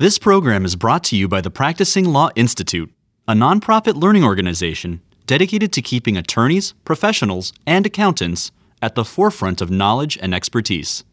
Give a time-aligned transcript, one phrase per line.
[0.00, 2.90] This program is brought to you by the Practicing Law Institute,
[3.28, 8.50] a nonprofit learning organization dedicated to keeping attorneys, professionals, and accountants
[8.80, 11.04] at the forefront of knowledge and expertise.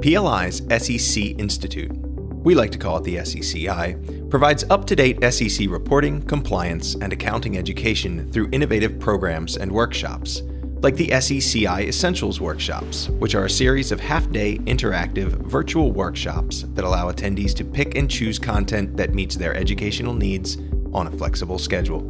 [0.00, 5.68] PLI's SEC Institute, we like to call it the SECI, provides up to date SEC
[5.68, 10.40] reporting, compliance, and accounting education through innovative programs and workshops,
[10.82, 16.64] like the SECI Essentials Workshops, which are a series of half day interactive virtual workshops
[16.74, 20.58] that allow attendees to pick and choose content that meets their educational needs
[20.92, 22.00] on a flexible schedule.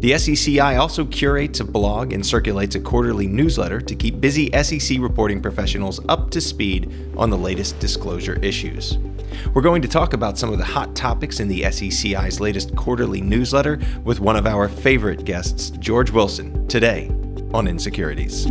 [0.00, 4.98] The SECI also curates a blog and circulates a quarterly newsletter to keep busy SEC
[4.98, 8.98] reporting professionals up to speed on the latest disclosure issues.
[9.54, 13.20] We're going to talk about some of the hot topics in the SECI's latest quarterly
[13.20, 17.10] newsletter with one of our favorite guests, George Wilson, today
[17.52, 18.46] on Insecurities.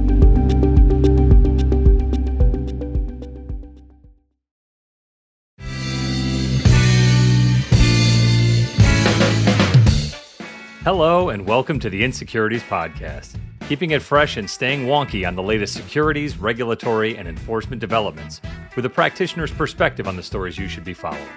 [10.84, 15.44] Hello, and welcome to the Insecurities Podcast, keeping it fresh and staying wonky on the
[15.44, 18.42] latest securities, regulatory, and enforcement developments
[18.76, 21.28] with a practitioner's perspective on the stories you should be following.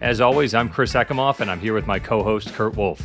[0.00, 3.02] As always, I'm Chris Ekimoff, and I'm here with my co host, Kurt Wolfe.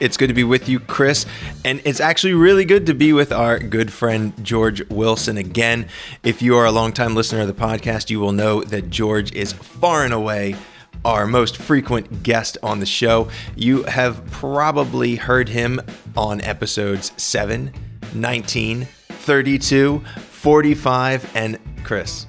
[0.00, 1.26] It's good to be with you, Chris.
[1.62, 5.88] And it's actually really good to be with our good friend, George Wilson, again.
[6.22, 9.52] If you are a longtime listener of the podcast, you will know that George is
[9.52, 10.56] far and away
[11.04, 13.28] our most frequent guest on the show.
[13.56, 15.80] You have probably heard him
[16.16, 17.72] on episodes 7,
[18.14, 19.98] 19, 32,
[20.30, 22.26] 45, and Chris,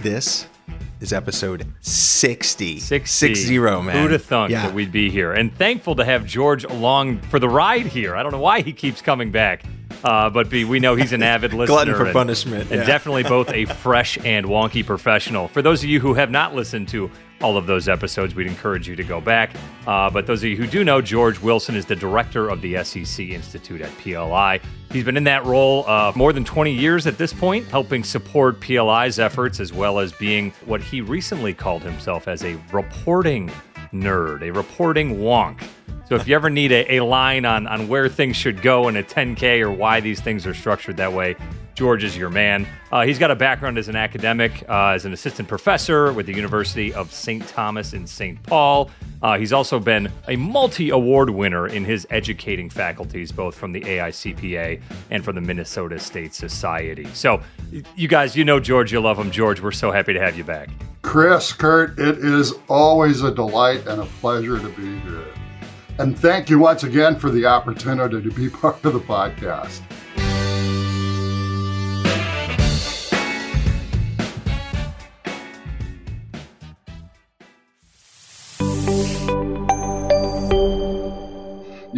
[0.00, 0.46] this
[1.00, 2.78] is episode 60.
[2.80, 3.34] 60.
[3.34, 4.02] 60, man.
[4.02, 4.62] Who'd have thunk Yeah.
[4.66, 5.32] that we'd be here?
[5.32, 8.16] And thankful to have George along for the ride here.
[8.16, 9.62] I don't know why he keeps coming back,
[10.04, 11.74] uh, but B, we know he's an avid listener.
[11.74, 15.48] Glutton for and- punishment, And definitely both a fresh and wonky professional.
[15.48, 17.10] For those of you who have not listened to
[17.40, 19.50] all of those episodes, we'd encourage you to go back.
[19.86, 22.82] Uh, but those of you who do know, George Wilson is the director of the
[22.82, 24.60] SEC Institute at PLI.
[24.90, 28.60] He's been in that role uh, more than 20 years at this point, helping support
[28.60, 33.50] PLI's efforts as well as being what he recently called himself as a reporting
[33.92, 35.62] nerd, a reporting wonk.
[36.08, 38.96] So if you ever need a, a line on, on where things should go in
[38.96, 41.36] a 10K or why these things are structured that way,
[41.78, 42.66] George is your man.
[42.90, 46.34] Uh, he's got a background as an academic, uh, as an assistant professor with the
[46.34, 47.46] University of St.
[47.46, 48.42] Thomas in St.
[48.42, 48.90] Paul.
[49.22, 53.80] Uh, he's also been a multi award winner in his educating faculties, both from the
[53.82, 57.06] AICPA and from the Minnesota State Society.
[57.14, 57.40] So,
[57.94, 59.30] you guys, you know George, you love him.
[59.30, 60.70] George, we're so happy to have you back.
[61.02, 65.26] Chris, Kurt, it is always a delight and a pleasure to be here.
[66.00, 69.80] And thank you once again for the opportunity to be part of the podcast.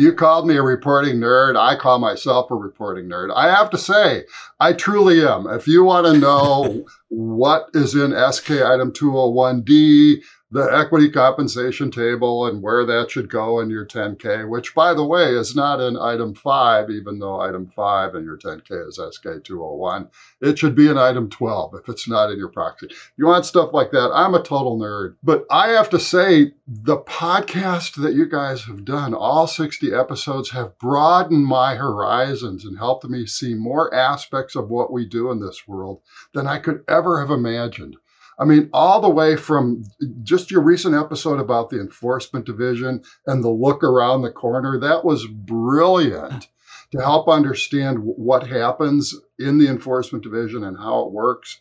[0.00, 1.58] You called me a reporting nerd.
[1.58, 3.34] I call myself a reporting nerd.
[3.36, 4.24] I have to say,
[4.58, 5.46] I truly am.
[5.46, 10.22] If you want to know what is in SK item 201D,
[10.52, 15.04] the equity compensation table, and where that should go in your 10K, which, by the
[15.04, 19.44] way, is not in item 5, even though item 5 in your 10K is SK
[19.44, 20.08] 201.
[20.40, 22.88] It should be in item 12 if it's not in your proxy.
[23.16, 24.10] You want stuff like that?
[24.12, 25.16] I'm a total nerd.
[25.22, 30.50] But I have to say, the podcast that you guys have done, all 60 episodes,
[30.50, 35.40] have broadened my horizons and helped me see more aspects of what we do in
[35.40, 36.00] this world
[36.32, 37.96] than I could ever have imagined.
[38.40, 39.84] I mean, all the way from
[40.22, 45.04] just your recent episode about the enforcement division and the look around the corner, that
[45.04, 46.48] was brilliant
[46.92, 51.60] to help understand what happens in the enforcement division and how it works.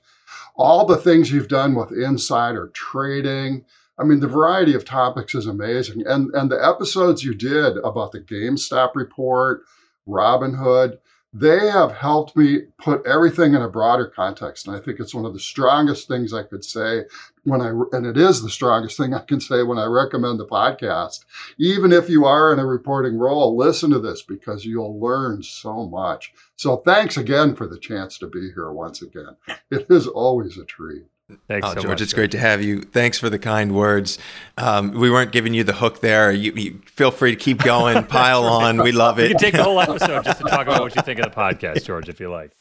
[0.56, 3.66] All the things you've done with insider trading.
[4.00, 6.04] I mean, the variety of topics is amazing.
[6.08, 9.64] And, and the episodes you did about the GameStop report,
[10.08, 11.00] Robinhood,
[11.32, 14.68] they have helped me put everything in a broader context.
[14.68, 17.04] And I think it's one of the strongest things I could say
[17.44, 20.48] when I, and it is the strongest thing I can say when I recommend the
[20.48, 21.26] podcast.
[21.60, 25.88] Even if you are in a reporting role, listen to this because you'll learn so
[25.88, 26.34] much.
[26.56, 29.38] So thanks again for the chance to be here once again.
[29.70, 31.06] It is always a treat.
[31.48, 32.02] Thanks Oh, so George, much.
[32.02, 32.82] it's great to have you.
[32.82, 34.18] Thanks for the kind words.
[34.58, 36.32] Um, we weren't giving you the hook there.
[36.32, 38.78] You, you feel free to keep going, pile on.
[38.82, 39.24] We love it.
[39.24, 41.36] You can take the whole episode just to talk about what you think of the
[41.36, 42.52] podcast, George, if you like.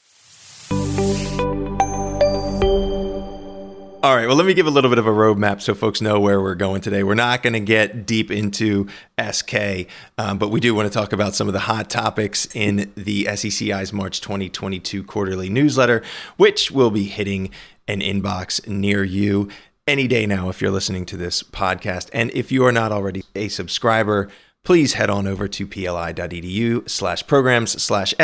[4.00, 6.20] All right, well, let me give a little bit of a roadmap so folks know
[6.20, 7.02] where we're going today.
[7.02, 8.86] We're not going to get deep into
[9.20, 12.92] SK, um, but we do want to talk about some of the hot topics in
[12.94, 16.04] the SECI's March 2022 quarterly newsletter,
[16.36, 17.50] which will be hitting
[17.88, 19.48] an inbox near you
[19.88, 22.08] any day now if you're listening to this podcast.
[22.12, 24.28] And if you are not already a subscriber,
[24.62, 28.14] please head on over to pli.edu slash programs slash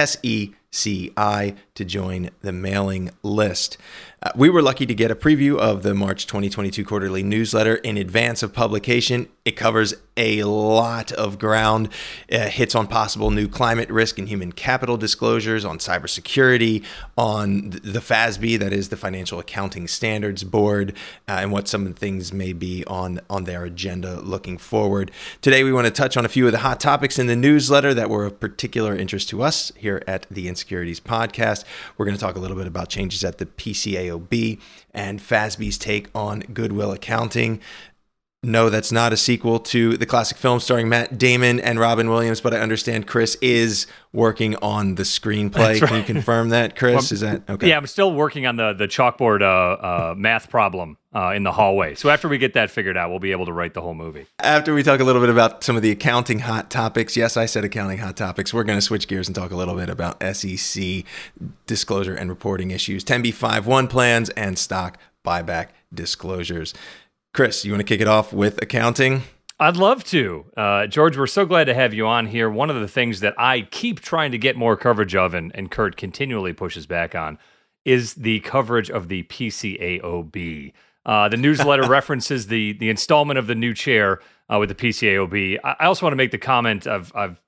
[0.74, 3.78] SECI to join the mailing list.
[4.22, 7.98] Uh, we were lucky to get a preview of the March 2022 quarterly newsletter in
[7.98, 9.28] advance of publication.
[9.44, 11.90] It covers a lot of ground,
[12.32, 16.82] uh, hits on possible new climate risk and human capital disclosures, on cybersecurity,
[17.18, 20.96] on the FASB, that is the Financial Accounting Standards Board,
[21.28, 25.10] uh, and what some of the things may be on, on their agenda looking forward.
[25.42, 27.92] Today, we want to touch on a few of the hot topics in the newsletter
[27.92, 31.64] that were of particular interest to us here at the Insecurities Podcast.
[31.98, 34.58] We're going to talk a little bit about changes at the PCAOB
[34.94, 37.60] and FASB's take on Goodwill Accounting.
[38.44, 42.40] No, that's not a sequel to the classic film starring Matt Damon and Robin Williams,
[42.40, 45.80] but I understand Chris is working on the screenplay.
[45.80, 45.82] Right.
[45.82, 46.94] Can you confirm that, Chris?
[46.94, 47.68] Well, is that okay?
[47.68, 51.52] Yeah, I'm still working on the the chalkboard uh, uh, math problem uh, in the
[51.52, 51.94] hallway.
[51.94, 54.26] So after we get that figured out, we'll be able to write the whole movie.
[54.40, 57.46] After we talk a little bit about some of the accounting hot topics, yes, I
[57.46, 58.52] said accounting hot topics.
[58.52, 61.04] We're going to switch gears and talk a little bit about SEC
[61.66, 66.74] disclosure and reporting issues, 10b5-1 plans, and stock buyback disclosures.
[67.34, 69.24] Chris, you want to kick it off with accounting?
[69.58, 70.44] I'd love to.
[70.56, 72.48] Uh, George, we're so glad to have you on here.
[72.48, 75.68] One of the things that I keep trying to get more coverage of, and, and
[75.68, 77.38] Kurt continually pushes back on,
[77.84, 80.72] is the coverage of the PCAOB.
[81.04, 85.58] Uh, the newsletter references the the installment of the new chair uh, with the PCAOB.
[85.64, 87.42] I, I, also want to make the comment of I've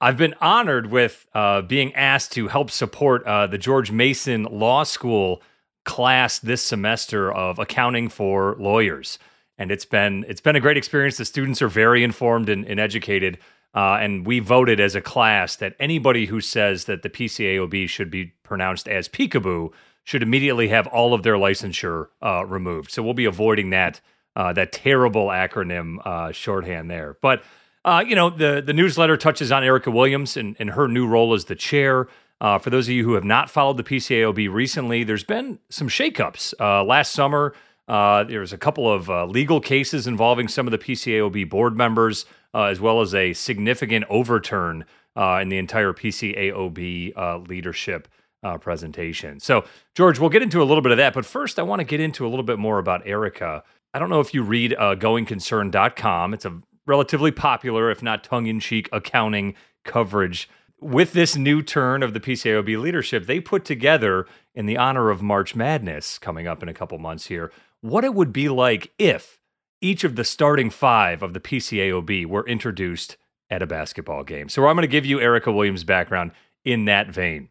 [0.00, 4.84] I've been honored with uh, being asked to help support uh, the George Mason Law
[4.84, 5.42] School
[5.84, 9.18] class this semester of accounting for lawyers
[9.62, 11.16] and it's been it's been a great experience.
[11.16, 13.38] The students are very informed and, and educated,
[13.74, 18.10] uh, and we voted as a class that anybody who says that the PCAOB should
[18.10, 19.72] be pronounced as peekaboo
[20.02, 22.90] should immediately have all of their licensure uh, removed.
[22.90, 24.00] So we'll be avoiding that
[24.34, 27.16] uh, that terrible acronym uh, shorthand there.
[27.22, 27.44] But
[27.84, 31.34] uh, you know the the newsletter touches on Erica Williams and, and her new role
[31.34, 32.08] as the chair.
[32.40, 35.88] Uh, for those of you who have not followed the PCAOB recently, there's been some
[35.88, 36.58] shakeups.
[36.84, 37.54] last summer,
[37.92, 42.24] uh, was a couple of uh, legal cases involving some of the PCAOB board members,
[42.54, 48.08] uh, as well as a significant overturn uh, in the entire PCAOB uh, leadership
[48.42, 49.38] uh, presentation.
[49.40, 51.12] So, George, we'll get into a little bit of that.
[51.12, 53.62] But first, I want to get into a little bit more about Erica.
[53.92, 56.32] I don't know if you read goingconcern.com.
[56.32, 59.54] It's a relatively popular, if not tongue in cheek, accounting
[59.84, 60.48] coverage
[60.80, 65.22] with this new turn of the PCAOB leadership, they put together, in the honor of
[65.22, 67.52] March Madness coming up in a couple months here,
[67.82, 69.38] what it would be like if
[69.82, 73.16] each of the starting five of the PCAOB were introduced
[73.50, 74.48] at a basketball game.
[74.48, 76.30] So I'm going to give you Erica Williams' background
[76.64, 77.50] in that vein.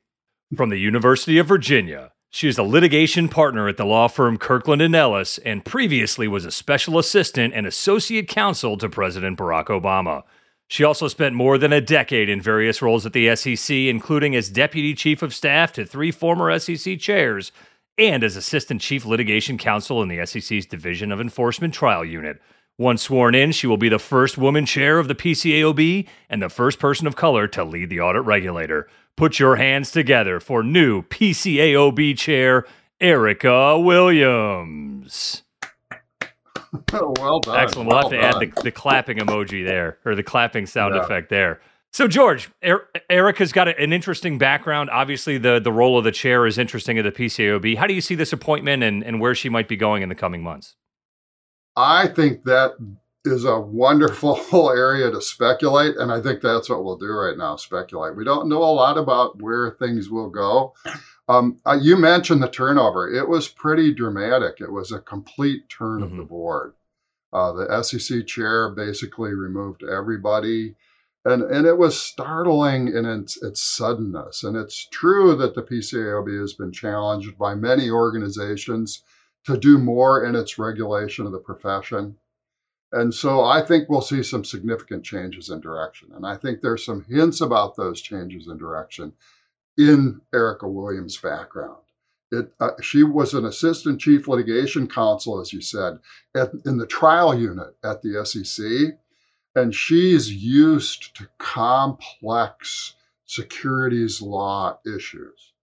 [0.55, 4.81] From the University of Virginia, she is a litigation partner at the law firm Kirkland
[4.81, 10.23] and Ellis and previously was a special assistant and associate counsel to President Barack Obama.
[10.67, 14.49] She also spent more than a decade in various roles at the SEC, including as
[14.49, 17.51] deputy chief of staff to three former SEC chairs
[18.01, 22.41] and as Assistant Chief Litigation Counsel in the SEC's Division of Enforcement Trial Unit.
[22.79, 26.49] Once sworn in, she will be the first woman chair of the PCAOB and the
[26.49, 28.87] first person of color to lead the audit regulator.
[29.15, 32.65] Put your hands together for new PCAOB chair,
[32.99, 35.43] Erica Williams.
[36.91, 37.59] well done.
[37.59, 37.87] Excellent.
[37.87, 38.43] We'll well have to done.
[38.43, 41.03] add the, the clapping emoji there, or the clapping sound yeah.
[41.03, 41.61] effect there.
[41.93, 44.89] So, George, er- Erica's got an interesting background.
[44.89, 47.77] Obviously, the, the role of the chair is interesting at the PCAOB.
[47.77, 50.15] How do you see this appointment and, and where she might be going in the
[50.15, 50.75] coming months?
[51.75, 52.71] I think that
[53.25, 54.39] is a wonderful
[54.75, 55.97] area to speculate.
[55.97, 58.15] And I think that's what we'll do right now speculate.
[58.15, 60.73] We don't know a lot about where things will go.
[61.27, 63.13] Um, uh, you mentioned the turnover.
[63.13, 64.59] It was pretty dramatic.
[64.59, 66.03] It was a complete turn mm-hmm.
[66.03, 66.73] of the board.
[67.33, 70.75] Uh, the SEC chair basically removed everybody
[71.25, 74.43] and and it was startling in its, its suddenness.
[74.43, 79.03] And it's true that the PCAOB has been challenged by many organizations
[79.45, 82.17] to do more in its regulation of the profession.
[82.91, 86.09] And so I think we'll see some significant changes in direction.
[86.13, 89.13] And I think there's some hints about those changes in direction
[89.77, 91.77] in Erica Williams' background.
[92.31, 95.99] It, uh, she was an assistant chief litigation counsel, as you said,
[96.35, 98.97] at, in the trial unit at the SEC
[99.55, 105.53] and she's used to complex securities law issues.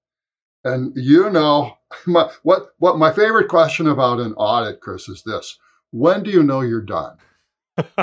[0.65, 1.77] And you know,
[2.07, 5.59] my, what what my favorite question about an audit, Chris, is this:
[5.91, 7.17] When do you know you're done?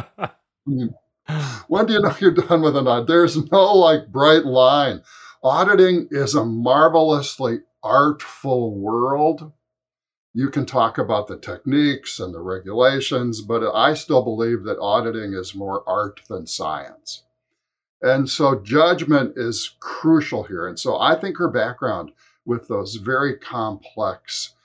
[0.66, 3.08] when do you know you're done with an audit?
[3.08, 5.02] There's no like bright line.
[5.44, 9.52] Auditing is a marvelously artful world.
[10.38, 15.32] You can talk about the techniques and the regulations, but I still believe that auditing
[15.32, 17.24] is more art than science.
[18.02, 20.68] And so judgment is crucial here.
[20.68, 22.12] And so I think her background
[22.46, 24.56] with those very complex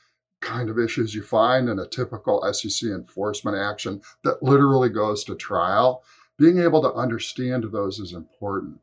[0.40, 5.36] kind of issues you find in a typical SEC enforcement action that literally goes to
[5.36, 6.02] trial,
[6.36, 8.80] being able to understand those is important.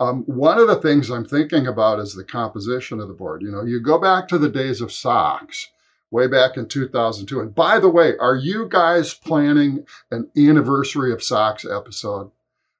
[0.00, 3.42] Um, one of the things I'm thinking about is the composition of the board.
[3.42, 5.68] You know, you go back to the days of SOX,
[6.10, 7.40] way back in 2002.
[7.40, 12.30] And by the way, are you guys planning an anniversary of SOX episode?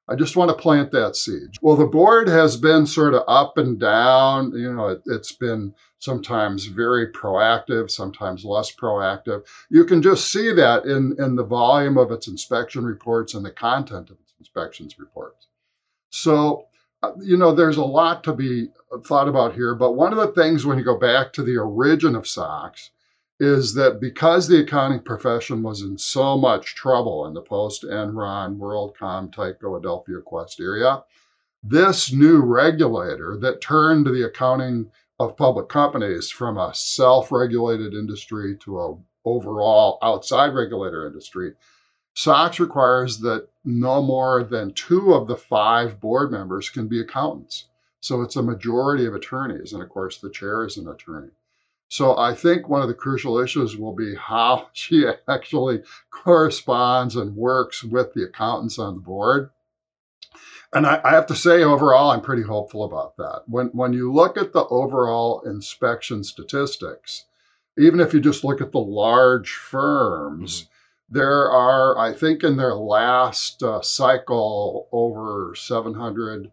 [0.08, 1.50] I just want to plant that seed.
[1.62, 4.52] Well, the board has been sort of up and down.
[4.56, 9.46] You know, it, has been sometimes very proactive, sometimes less proactive.
[9.68, 13.52] You can just see that in, in the volume of its inspection reports and the
[13.52, 15.46] content of its inspections reports.
[16.10, 16.66] So
[17.02, 18.68] uh, you know, there's a lot to be
[19.06, 19.74] thought about here.
[19.74, 22.90] But one of the things when you go back to the origin of SOX
[23.40, 28.58] is that because the accounting profession was in so much trouble in the post Enron,
[28.58, 31.02] WorldCom, Tyco, Adelphia Qwest area,
[31.62, 38.78] this new regulator that turned the accounting of public companies from a self-regulated industry to
[38.78, 41.52] a overall outside regulator industry
[42.14, 47.66] SOX requires that no more than two of the five board members can be accountants.
[48.00, 49.72] So it's a majority of attorneys.
[49.72, 51.30] And of course, the chair is an attorney.
[51.90, 57.36] So I think one of the crucial issues will be how she actually corresponds and
[57.36, 59.50] works with the accountants on the board.
[60.72, 63.42] And I, I, have to say, overall, I'm pretty hopeful about that.
[63.46, 67.24] When, when you look at the overall inspection statistics,
[67.76, 70.70] even if you just look at the large firms, mm-hmm
[71.10, 76.52] there are, I think, in their last uh, cycle, over 700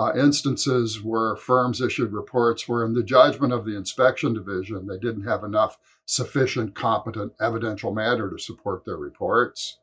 [0.00, 4.96] uh, instances where firms issued reports where, in the judgment of the inspection division, they
[4.96, 5.76] didn't have enough
[6.06, 9.76] sufficient, competent evidential matter to support their reports.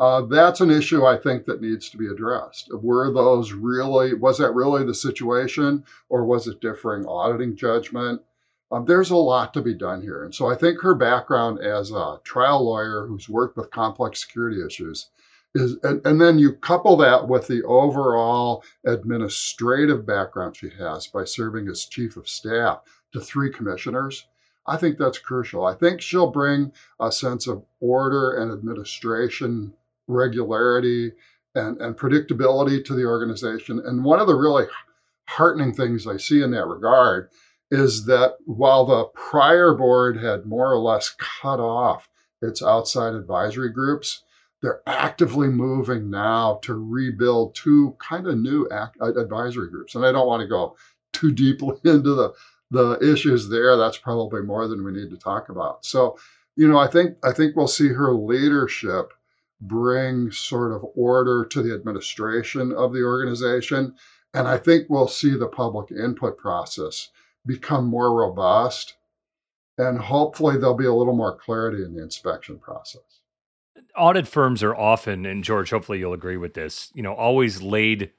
[0.00, 2.70] Uh, that's an issue I think that needs to be addressed.
[2.74, 8.22] Were those really, was that really the situation, or was it differing auditing judgment?
[8.72, 10.24] Um, there's a lot to be done here.
[10.24, 14.60] And so I think her background as a trial lawyer who's worked with complex security
[14.66, 15.10] issues
[15.56, 21.24] is, and, and then you couple that with the overall administrative background she has by
[21.24, 22.80] serving as chief of staff
[23.12, 24.26] to three commissioners.
[24.66, 25.64] I think that's crucial.
[25.64, 29.72] I think she'll bring a sense of order and administration,
[30.08, 31.12] regularity,
[31.54, 33.80] and, and predictability to the organization.
[33.84, 34.66] And one of the really
[35.28, 37.30] heartening things I see in that regard
[37.70, 42.08] is that while the prior board had more or less cut off
[42.42, 44.22] its outside advisory groups,
[44.66, 49.94] they're actively moving now to rebuild two kind of new act, uh, advisory groups.
[49.94, 50.74] And I don't want to go
[51.12, 52.32] too deeply into the,
[52.72, 53.76] the issues there.
[53.76, 55.84] That's probably more than we need to talk about.
[55.84, 56.18] So,
[56.56, 59.12] you know, I think I think we'll see her leadership
[59.60, 63.94] bring sort of order to the administration of the organization.
[64.34, 67.10] And I think we'll see the public input process
[67.46, 68.96] become more robust.
[69.78, 73.20] And hopefully, there'll be a little more clarity in the inspection process.
[73.96, 78.10] Audit firms are often, and George, hopefully you'll agree with this, you know, always laid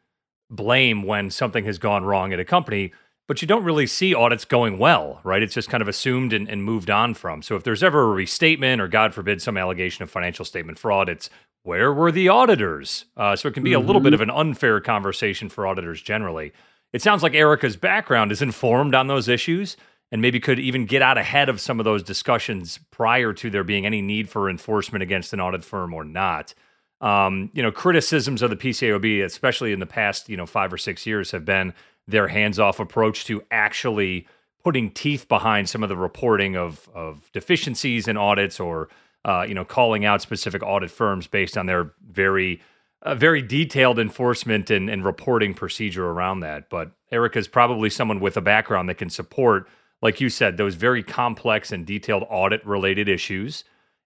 [0.49, 2.93] blame when something has gone wrong at a company,
[3.27, 5.43] but you don't really see audits going well, right?
[5.43, 7.41] It's just kind of assumed and, and moved on from.
[7.41, 11.09] So if there's ever a restatement or, God forbid, some allegation of financial statement fraud,
[11.09, 11.29] it's
[11.63, 13.05] where were the auditors?
[13.17, 13.83] Uh, so it can be mm-hmm.
[13.83, 14.21] a little bit mm-hmm.
[14.21, 16.53] of an unfair conversation for auditors generally.
[16.93, 19.75] It sounds like Erica's background is informed on those issues
[20.11, 23.63] and maybe could even get out ahead of some of those discussions prior to there
[23.63, 26.53] being any need for enforcement against an audit firm or not.
[27.01, 30.77] Um, you know, criticisms of the PCAOB, especially in the past, you know, five or
[30.77, 31.73] six years, have been
[32.07, 34.25] their hands-off approach to actually
[34.63, 38.89] putting teeth behind some of the reporting of of deficiencies in audits or
[39.25, 42.61] uh, you know calling out specific audit firms based on their very
[43.03, 46.69] a very detailed enforcement and, and reporting procedure around that.
[46.69, 49.69] But Erica is probably someone with a background that can support,
[50.01, 53.63] like you said, those very complex and detailed audit related issues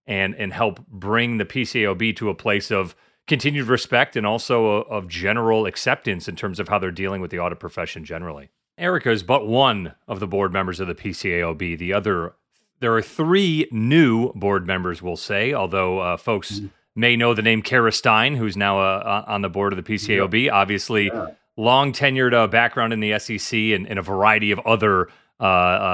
[0.07, 2.95] and and help bring the PCAOB to a place of
[3.27, 7.31] continued respect and also a, of general acceptance in terms of how they're dealing with
[7.31, 8.49] the audit profession generally.
[8.77, 11.77] Erica is but one of the board members of the PCAOB.
[11.77, 12.33] The other,
[12.79, 16.59] there are three new board members, we'll say, although uh, folks.
[16.59, 19.93] Mm-hmm may know the name Kara Stein, who's now uh, on the board of the
[19.93, 20.51] PCAOB.
[20.51, 21.27] Obviously, yeah.
[21.57, 25.13] long tenured uh, background in the SEC and, and, a variety of other uh, uh,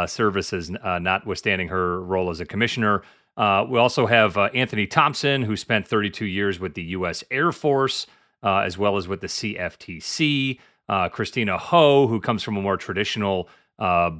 [0.07, 3.03] services, uh, notwithstanding her role as a commissioner.
[3.35, 7.23] Uh, we also have uh, Anthony Thompson, who spent 32 years with the U.S.
[7.29, 8.07] Air Force,
[8.43, 10.59] uh, as well as with the CFTC.
[11.11, 13.49] Christina Ho, who comes from a more traditional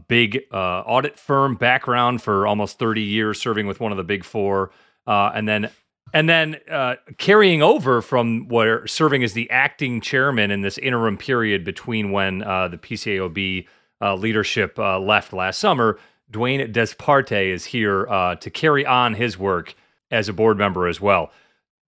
[0.07, 4.71] big audit firm background for almost 30 years, serving with one of the big four.
[5.07, 5.69] and then
[6.13, 11.17] and then uh, carrying over from where serving as the acting chairman in this interim
[11.17, 13.67] period between when uh, the PCAOB
[14.01, 15.99] uh, leadership uh, left last summer,
[16.29, 19.75] Duane DesParte is here uh, to carry on his work
[20.11, 21.31] as a board member as well.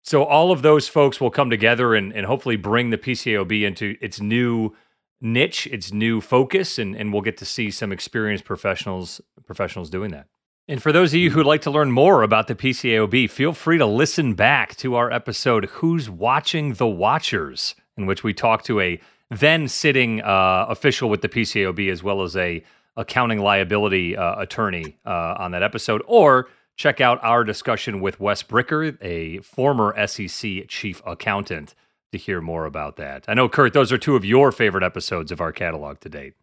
[0.02, 3.96] So all of those folks will come together and, and hopefully bring the PCAOB into
[4.00, 4.75] its new
[5.20, 10.10] niche, its new focus, and, and we'll get to see some experienced professionals professionals doing
[10.10, 10.26] that.
[10.68, 13.78] And for those of you who'd like to learn more about the PCAOB, feel free
[13.78, 18.80] to listen back to our episode, Who's Watching the Watchers, in which we talk to
[18.80, 22.62] a then sitting uh, official with the PCAOB as well as a
[22.97, 26.02] accounting liability uh, attorney uh, on that episode.
[26.06, 31.75] Or check out our discussion with Wes Bricker, a former SEC chief accountant,
[32.12, 33.25] to hear more about that.
[33.28, 36.35] I know, Kurt, those are two of your favorite episodes of our catalog to date.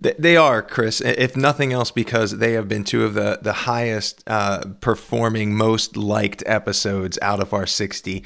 [0.00, 4.22] They are, Chris, if nothing else, because they have been two of the, the highest
[4.28, 8.22] uh, performing, most liked episodes out of our 60.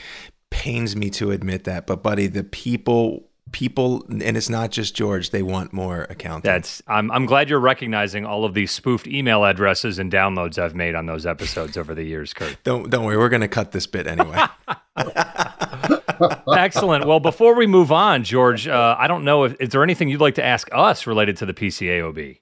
[0.51, 5.31] Pains me to admit that, but buddy, the people people and it's not just George
[5.31, 6.51] they want more accounting.
[6.51, 10.75] That's I'm I'm glad you're recognizing all of these spoofed email addresses and downloads I've
[10.75, 12.57] made on those episodes over the years, Kurt.
[12.65, 14.39] Don't don't worry, we're going to cut this bit anyway.
[16.57, 17.07] Excellent.
[17.07, 20.21] Well, before we move on, George, uh, I don't know if is there anything you'd
[20.21, 22.39] like to ask us related to the PCAOB?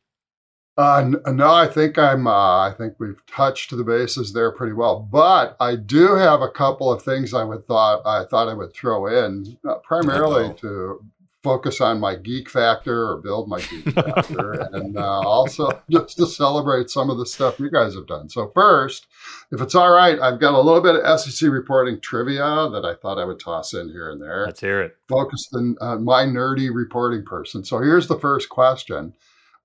[0.80, 2.26] Uh, no, I think I'm.
[2.26, 5.00] Uh, I think we've touched the bases there pretty well.
[5.00, 8.72] But I do have a couple of things I would thought I thought I would
[8.72, 10.52] throw in, uh, primarily Uh-oh.
[10.54, 11.04] to
[11.42, 16.26] focus on my geek factor or build my geek factor, and uh, also just to
[16.26, 18.30] celebrate some of the stuff you guys have done.
[18.30, 19.06] So first,
[19.52, 22.94] if it's all right, I've got a little bit of SEC reporting trivia that I
[22.94, 24.46] thought I would toss in here and there.
[24.46, 24.96] Let's hear it.
[25.10, 27.64] Focused on uh, my nerdy reporting person.
[27.64, 29.12] So here's the first question.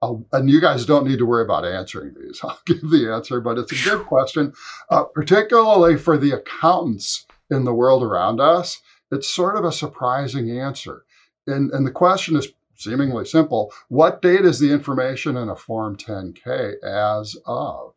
[0.05, 2.39] Uh, and you guys don't need to worry about answering these.
[2.43, 4.53] I'll give the answer, but it's a good question,
[4.89, 8.81] uh, particularly for the accountants in the world around us.
[9.11, 11.05] It's sort of a surprising answer.
[11.47, 15.95] And, and the question is seemingly simple What date is the information in a Form
[15.95, 17.93] 10K as of?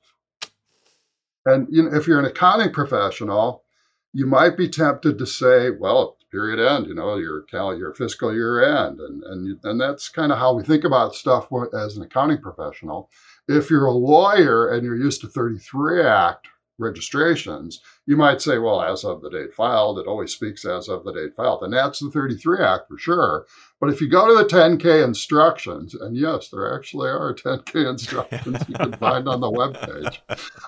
[1.46, 3.64] And you know, if you're an accounting professional,
[4.12, 8.32] you might be tempted to say, well, period end, you know, your cal- your fiscal
[8.32, 12.02] year end, and and and that's kind of how we think about stuff as an
[12.02, 13.10] accounting professional.
[13.48, 18.80] If you're a lawyer and you're used to 33 Act registrations, you might say, well,
[18.80, 21.62] as of the date filed, it always speaks as of the date filed.
[21.62, 23.46] And that's the 33 Act for sure.
[23.80, 28.58] But if you go to the 10K instructions, and yes, there actually are 10K instructions
[28.68, 30.18] you can find on the webpage,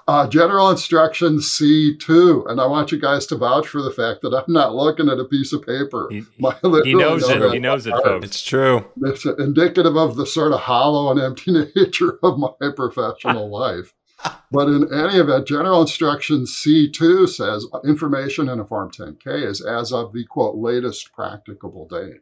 [0.06, 2.48] uh, General Instructions C2.
[2.48, 5.18] And I want you guys to vouch for the fact that I'm not looking at
[5.18, 6.08] a piece of paper.
[6.10, 6.22] He,
[6.84, 7.52] he knows it.
[7.52, 8.26] He knows it, folks.
[8.26, 8.84] It's true.
[9.02, 13.92] It's indicative of the sort of hollow and empty nature of my professional life.
[14.52, 19.92] But in any event, General Instruction C2 says information in a Form 10K is as
[19.92, 22.20] of the quote latest practicable date.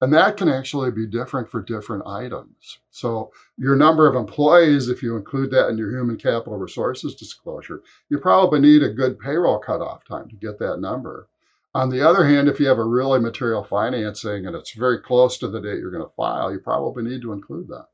[0.00, 2.78] And that can actually be different for different items.
[2.90, 7.82] So, your number of employees, if you include that in your human capital resources disclosure,
[8.08, 11.28] you probably need a good payroll cutoff time to get that number.
[11.74, 15.36] On the other hand, if you have a really material financing and it's very close
[15.38, 17.86] to the date you're going to file, you probably need to include that.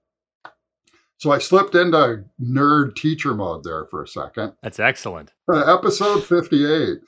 [1.17, 4.53] So I slipped into nerd teacher mode there for a second.
[4.62, 5.33] That's excellent.
[5.51, 6.99] Uh, episode 58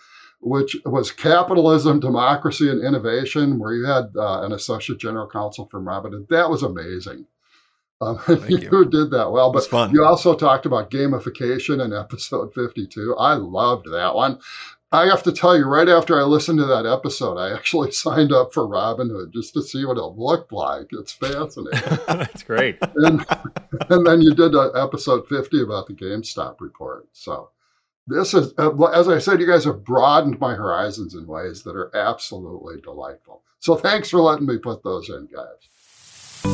[0.41, 5.89] which was Capitalism, Democracy, and Innovation, where you had uh, an associate general counsel from
[5.89, 6.27] Robin.
[6.31, 7.27] That was amazing.
[8.01, 13.17] Um, you, you, did that well, but you also talked about gamification in episode 52.
[13.19, 14.39] I loved that one.
[14.93, 18.33] I have to tell you, right after I listened to that episode, I actually signed
[18.33, 20.89] up for Robinhood just to see what it looked like.
[20.93, 21.99] It's fascinating.
[22.07, 22.79] That's great.
[22.81, 23.25] And,
[23.89, 27.09] and then you did episode 50 about the GameStop report.
[27.13, 27.51] So
[28.07, 31.75] this is, uh, as I said, you guys have broadened my horizons in ways that
[31.75, 33.43] are absolutely delightful.
[33.59, 36.53] So thanks for letting me put those in, guys.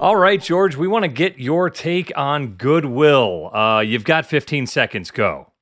[0.00, 3.54] All right, George, we want to get your take on goodwill.
[3.54, 5.10] Uh, you've got 15 seconds.
[5.10, 5.52] Go.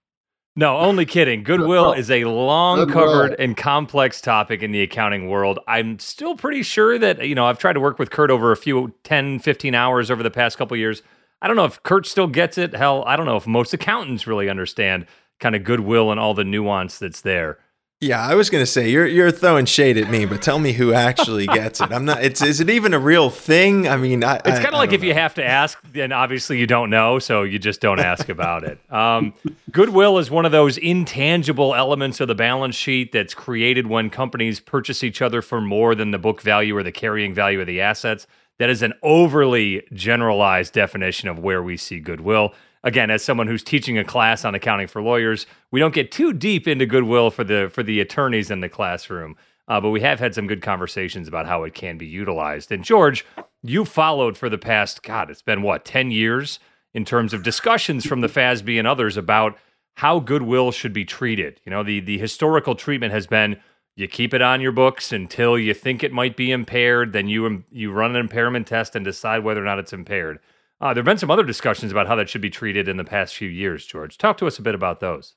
[0.57, 1.45] No, only kidding.
[1.45, 5.61] Goodwill is a long covered and complex topic in the accounting world.
[5.69, 8.57] I'm still pretty sure that, you know, I've tried to work with Kurt over a
[8.57, 11.03] few 10, 15 hours over the past couple years.
[11.43, 12.75] I don't know if Kurt still gets it.
[12.75, 15.07] Hell, I don't know if most accountants really understand
[15.39, 17.59] kind of goodwill and all the nuance that's there.
[18.03, 20.73] Yeah, I was going to say you're you're throwing shade at me, but tell me
[20.73, 21.93] who actually gets it.
[21.93, 22.25] I'm not.
[22.25, 23.87] It's is it even a real thing?
[23.87, 25.09] I mean, I, it's kind of like if know.
[25.09, 28.65] you have to ask, then obviously you don't know, so you just don't ask about
[28.65, 28.79] it.
[28.91, 29.35] Um,
[29.71, 34.61] goodwill is one of those intangible elements of the balance sheet that's created when companies
[34.61, 37.83] purchase each other for more than the book value or the carrying value of the
[37.83, 38.27] assets.
[38.61, 43.63] That is an overly generalized definition of where we see goodwill again, as someone who's
[43.63, 47.45] teaching a class on accounting for lawyers, we don't get too deep into goodwill for
[47.45, 49.37] the for the attorneys in the classroom.
[49.69, 52.73] Uh, but we have had some good conversations about how it can be utilized.
[52.73, 53.25] And George,
[53.63, 56.59] you followed for the past God, it's been what ten years
[56.93, 59.57] in terms of discussions from the FASB and others about
[59.95, 61.61] how goodwill should be treated.
[61.65, 63.61] You know, the the historical treatment has been
[63.97, 67.65] you keep it on your books until you think it might be impaired, then you
[67.71, 70.39] you run an impairment test and decide whether or not it's impaired.
[70.81, 73.05] Uh, there have been some other discussions about how that should be treated in the
[73.05, 74.17] past few years, George.
[74.17, 75.35] Talk to us a bit about those.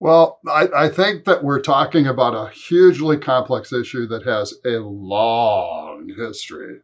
[0.00, 4.78] Well, I, I, think that we're talking about a hugely complex issue that has a
[4.78, 6.80] long history.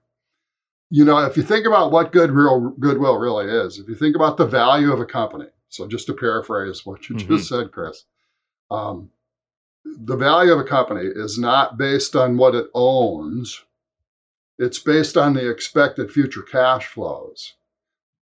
[0.89, 4.39] You know, if you think about what goodwill, goodwill really is, if you think about
[4.39, 7.37] the value of a company, so just to paraphrase what you mm-hmm.
[7.37, 8.05] just said, Chris,
[8.71, 9.11] um,
[9.85, 13.65] the value of a company is not based on what it owns,
[14.59, 17.55] it's based on the expected future cash flows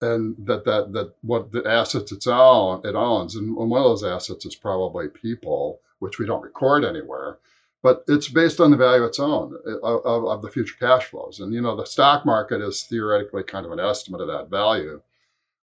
[0.04, 4.04] and that that that what the assets it's own it owns, and one of those
[4.04, 7.38] assets is probably people, which we don't record anywhere,
[7.82, 11.40] but it's based on the value it's own uh, of, of the future cash flows.
[11.40, 15.00] And you know, the stock market is theoretically kind of an estimate of that value.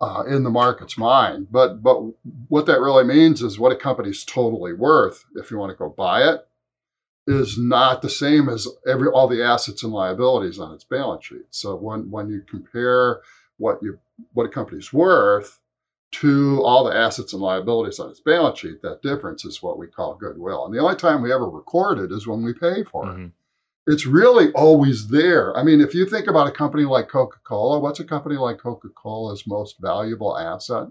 [0.03, 1.47] Uh, in the market's mind.
[1.51, 2.01] But but
[2.49, 5.91] what that really means is what a company's totally worth, if you want to go
[5.91, 6.47] buy it,
[7.27, 11.45] is not the same as every all the assets and liabilities on its balance sheet.
[11.51, 13.21] So when when you compare
[13.59, 13.99] what you
[14.33, 15.61] what a company's worth
[16.13, 19.87] to all the assets and liabilities on its balance sheet, that difference is what we
[19.87, 20.65] call goodwill.
[20.65, 23.25] And the only time we ever record it is when we pay for mm-hmm.
[23.27, 23.31] it.
[23.91, 25.57] It's really always there.
[25.57, 28.59] I mean, if you think about a company like Coca Cola, what's a company like
[28.59, 30.89] Coca Cola's most valuable asset?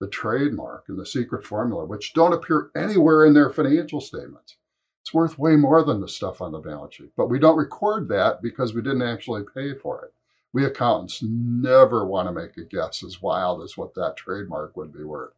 [0.00, 4.56] The trademark and the secret formula, which don't appear anywhere in their financial statements.
[5.02, 7.12] It's worth way more than the stuff on the balance sheet.
[7.16, 10.14] But we don't record that because we didn't actually pay for it
[10.54, 14.92] we accountants never want to make a guess as wild as what that trademark would
[14.92, 15.34] be worth.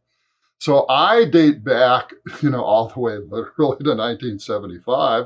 [0.59, 5.25] So I date back, you know, all the way literally to 1975,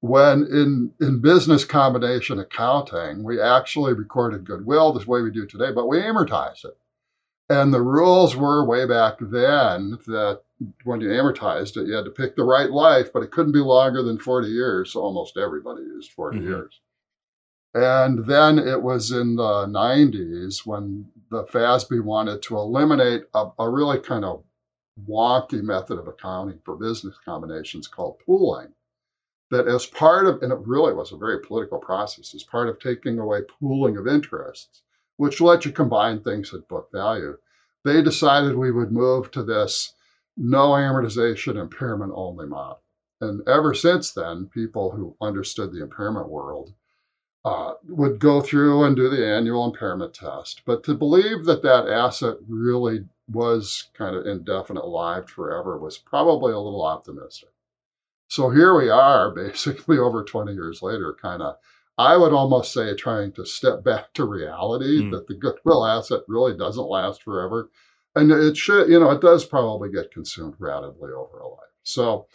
[0.00, 5.72] when in, in business combination accounting, we actually recorded goodwill this way we do today,
[5.72, 6.76] but we amortize it.
[7.50, 10.42] And the rules were way back then that
[10.84, 13.60] when you amortized it, you had to pick the right life, but it couldn't be
[13.60, 14.92] longer than 40 years.
[14.92, 16.46] So almost everybody used 40 mm-hmm.
[16.46, 16.80] years.
[17.74, 23.68] And then it was in the 90s when the FASB wanted to eliminate a, a
[23.68, 24.42] really kind of
[25.08, 28.68] wonky method of accounting for business combinations called pooling.
[29.50, 32.78] That, as part of, and it really was a very political process, as part of
[32.78, 34.82] taking away pooling of interests,
[35.16, 37.38] which let you combine things at book value,
[37.84, 39.94] they decided we would move to this
[40.36, 42.80] no amortization impairment only model.
[43.20, 46.72] And ever since then, people who understood the impairment world
[47.44, 50.62] uh, would go through and do the annual impairment test.
[50.64, 56.52] But to believe that that asset really was kind of indefinite lived forever was probably
[56.52, 57.50] a little optimistic.
[58.28, 61.56] So here we are, basically over 20 years later, kind of,
[61.96, 65.10] I would almost say, trying to step back to reality mm.
[65.10, 67.70] that the goodwill asset really doesn't last forever.
[68.14, 71.58] And it should, you know, it does probably get consumed rapidly over a life.
[71.82, 72.26] So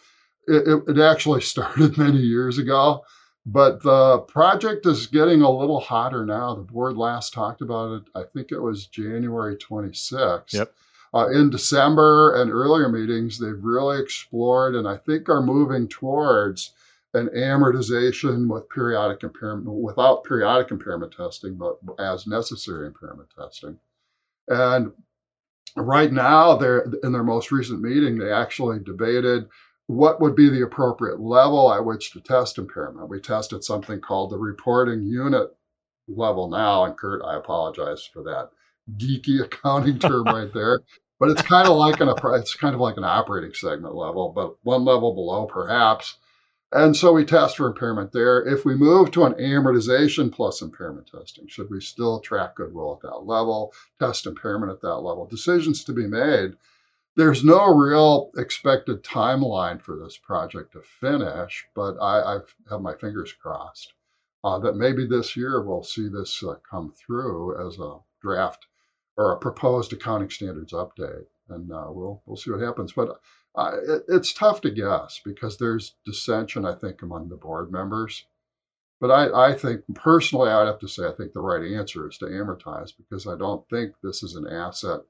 [0.46, 3.04] it, it, it actually started many years ago.
[3.46, 6.54] But the project is getting a little hotter now.
[6.54, 10.54] The board last talked about it, I think it was January 26th.
[10.54, 10.72] Yep.
[11.14, 16.72] Uh, in December and earlier meetings, they've really explored and I think are moving towards
[17.14, 23.78] an amortization with periodic impairment, without periodic impairment testing, but as necessary impairment testing.
[24.48, 24.90] And
[25.76, 29.48] right now, they're in their most recent meeting, they actually debated
[29.86, 33.08] what would be the appropriate level at which to test impairment.
[33.08, 35.50] We tested something called the reporting unit
[36.08, 38.50] level now, and Kurt, I apologize for that
[38.96, 40.80] geeky accounting term right there.
[41.18, 44.56] But it's kind of like an it's kind of like an operating segment level, but
[44.62, 46.16] one level below perhaps.
[46.72, 48.42] And so we test for impairment there.
[48.42, 53.08] If we move to an amortization plus impairment testing, should we still track goodwill at
[53.08, 55.24] that level, test impairment at that level?
[55.24, 56.56] Decisions to be made
[57.16, 62.38] there's no real expected timeline for this project to finish, but I, I
[62.70, 63.92] have my fingers crossed
[64.42, 68.66] uh, that maybe this year we'll see this uh, come through as a draft
[69.16, 72.92] or a proposed accounting standards update, and uh, we'll we'll see what happens.
[72.92, 73.20] But
[73.56, 78.24] Uh, it, it's tough to guess because there's dissension, I think, among the board members.
[79.00, 82.18] But I, I think personally, I'd have to say I think the right answer is
[82.18, 85.02] to amortize because I don't think this is an asset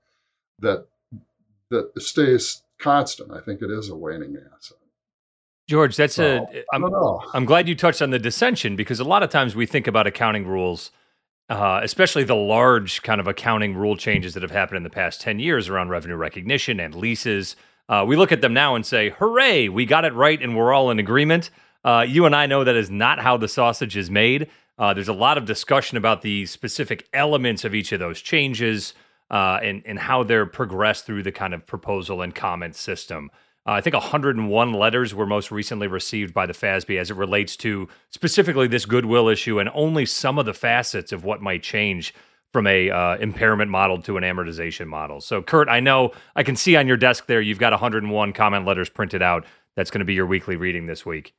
[0.58, 0.86] that
[1.70, 3.32] that stays constant.
[3.32, 4.78] I think it is a waning asset.
[5.66, 6.64] George, that's so, a.
[6.74, 6.84] I'm,
[7.32, 10.06] I'm glad you touched on the dissension because a lot of times we think about
[10.06, 10.90] accounting rules,
[11.48, 15.20] uh, especially the large kind of accounting rule changes that have happened in the past
[15.20, 17.56] 10 years around revenue recognition and leases.
[17.88, 20.72] Uh, we look at them now and say, hooray, we got it right and we're
[20.72, 21.50] all in agreement.
[21.84, 24.48] Uh, you and I know that is not how the sausage is made.
[24.78, 28.94] Uh, there's a lot of discussion about the specific elements of each of those changes
[29.30, 33.30] uh, and, and how they're progressed through the kind of proposal and comment system.
[33.66, 37.56] Uh, I think 101 letters were most recently received by the FASB as it relates
[37.58, 42.14] to specifically this goodwill issue and only some of the facets of what might change
[42.52, 45.20] from a uh, impairment model to an amortization model.
[45.20, 48.66] So, Kurt, I know I can see on your desk there you've got 101 comment
[48.66, 49.44] letters printed out.
[49.76, 51.34] That's going to be your weekly reading this week.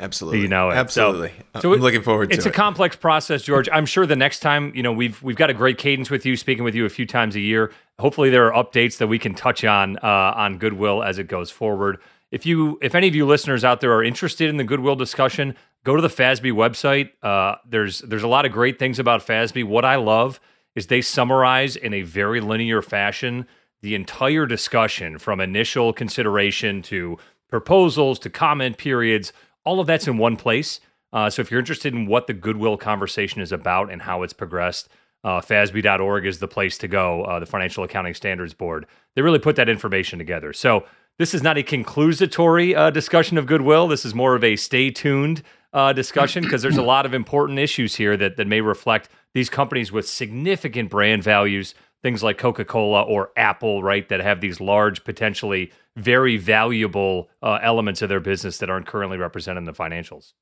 [0.00, 0.40] Absolutely.
[0.40, 0.74] You know it.
[0.74, 1.32] Absolutely.
[1.54, 2.38] So, so I'm looking forward to it.
[2.38, 3.68] It's a complex process, George.
[3.72, 6.36] I'm sure the next time, you know, we've we've got a great cadence with you,
[6.36, 7.72] speaking with you a few times a year.
[7.98, 11.50] Hopefully there are updates that we can touch on uh, on Goodwill as it goes
[11.50, 11.98] forward.
[12.32, 15.54] If you if any of you listeners out there are interested in the Goodwill discussion,
[15.84, 17.10] go to the FASB website.
[17.22, 19.64] Uh, there's there's a lot of great things about FASB.
[19.64, 20.40] What I love
[20.74, 23.46] is they summarize in a very linear fashion
[23.80, 29.32] the entire discussion from initial consideration to proposals to comment periods
[29.64, 30.80] all of that's in one place.
[31.12, 34.32] Uh, so if you're interested in what the goodwill conversation is about and how it's
[34.32, 34.88] progressed,
[35.22, 37.24] uh, FASB.org is the place to go.
[37.24, 38.86] Uh, the Financial Accounting Standards Board.
[39.14, 40.52] They really put that information together.
[40.52, 40.84] So
[41.18, 43.88] this is not a conclusatory uh, discussion of goodwill.
[43.88, 47.58] This is more of a stay tuned uh, discussion because there's a lot of important
[47.58, 51.74] issues here that that may reflect these companies with significant brand values
[52.04, 57.58] things like Coca Cola or Apple, right, that have these large, potentially very valuable uh,
[57.62, 60.34] elements of their business that aren't currently represented in the financials.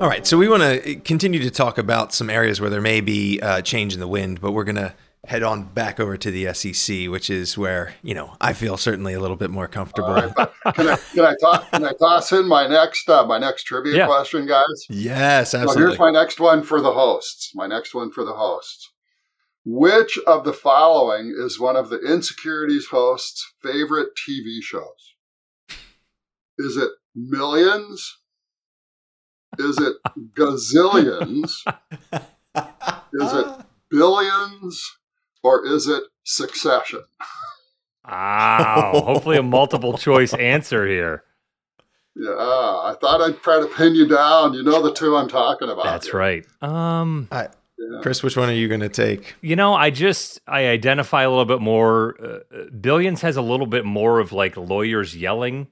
[0.00, 3.02] All right, so we want to continue to talk about some areas where there may
[3.02, 4.94] be uh, change in the wind, but we're going to
[5.26, 9.14] head on back over to the SEC, which is where you know I feel certainly
[9.14, 10.14] a little bit more comfortable.
[10.14, 10.34] Right,
[10.74, 13.96] can, I, can, I toss, can I toss in my next uh, my next trivia
[13.96, 14.06] yeah.
[14.06, 14.86] question, guys?
[14.88, 15.74] Yes, absolutely.
[15.74, 17.52] So here's my next one for the hosts.
[17.54, 18.90] My next one for the hosts.
[19.66, 25.14] Which of the following is one of the Insecurities hosts' favorite TV shows?
[26.58, 28.18] Is it Millions?
[29.58, 29.96] Is it
[30.34, 31.62] Gazillions?
[33.12, 33.46] is it
[33.90, 34.98] Billions?
[35.44, 37.02] Or is it Succession?
[38.08, 38.92] Wow.
[39.04, 41.22] Hopefully, a multiple choice answer here.
[42.16, 44.54] Yeah, I thought I'd try to pin you down.
[44.54, 45.84] You know the two I'm talking about.
[45.84, 46.18] That's here.
[46.18, 46.46] right.
[46.62, 48.00] Um, I, yeah.
[48.02, 49.34] Chris, which one are you going to take?
[49.42, 52.14] You know, I just I identify a little bit more.
[52.22, 55.66] Uh, Billions has a little bit more of like lawyers yelling,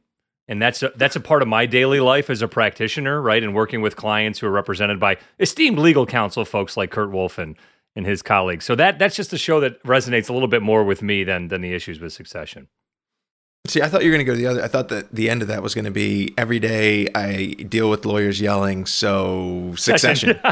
[0.49, 3.43] and that's a, that's a part of my daily life as a practitioner, right?
[3.43, 7.39] And working with clients who are represented by esteemed legal counsel folks like Kurt Wolfe
[7.39, 7.57] and
[7.97, 8.65] his colleagues.
[8.65, 11.49] So that that's just a show that resonates a little bit more with me than
[11.49, 12.69] than the issues with Succession.
[13.69, 14.63] See, I thought you were going to go to the other.
[14.63, 17.89] I thought that the end of that was going to be every day I deal
[17.89, 18.87] with lawyers yelling.
[18.87, 20.41] So Succession.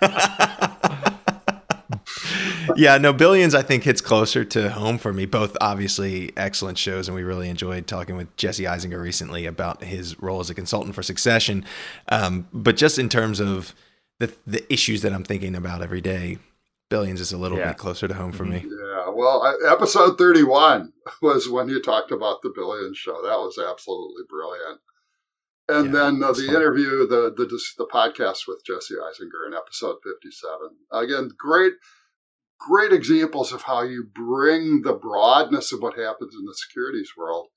[2.76, 5.26] yeah, no, Billions I think hits closer to home for me.
[5.26, 10.18] Both obviously excellent shows, and we really enjoyed talking with Jesse Eisinger recently about his
[10.20, 11.64] role as a consultant for Succession.
[12.08, 13.74] Um, but just in terms of
[14.20, 16.38] the the issues that I'm thinking about every day,
[16.90, 17.68] Billions is a little yeah.
[17.68, 18.64] bit closer to home for me.
[18.64, 23.20] Yeah, well, episode 31 was when you talked about the Billions show.
[23.22, 24.80] That was absolutely brilliant.
[25.68, 26.56] And yeah, then uh, the fun.
[26.56, 27.44] interview, the, the
[27.76, 30.70] the podcast with Jesse Eisinger in episode 57.
[30.90, 31.74] Again, great
[32.58, 37.48] great examples of how you bring the broadness of what happens in the securities world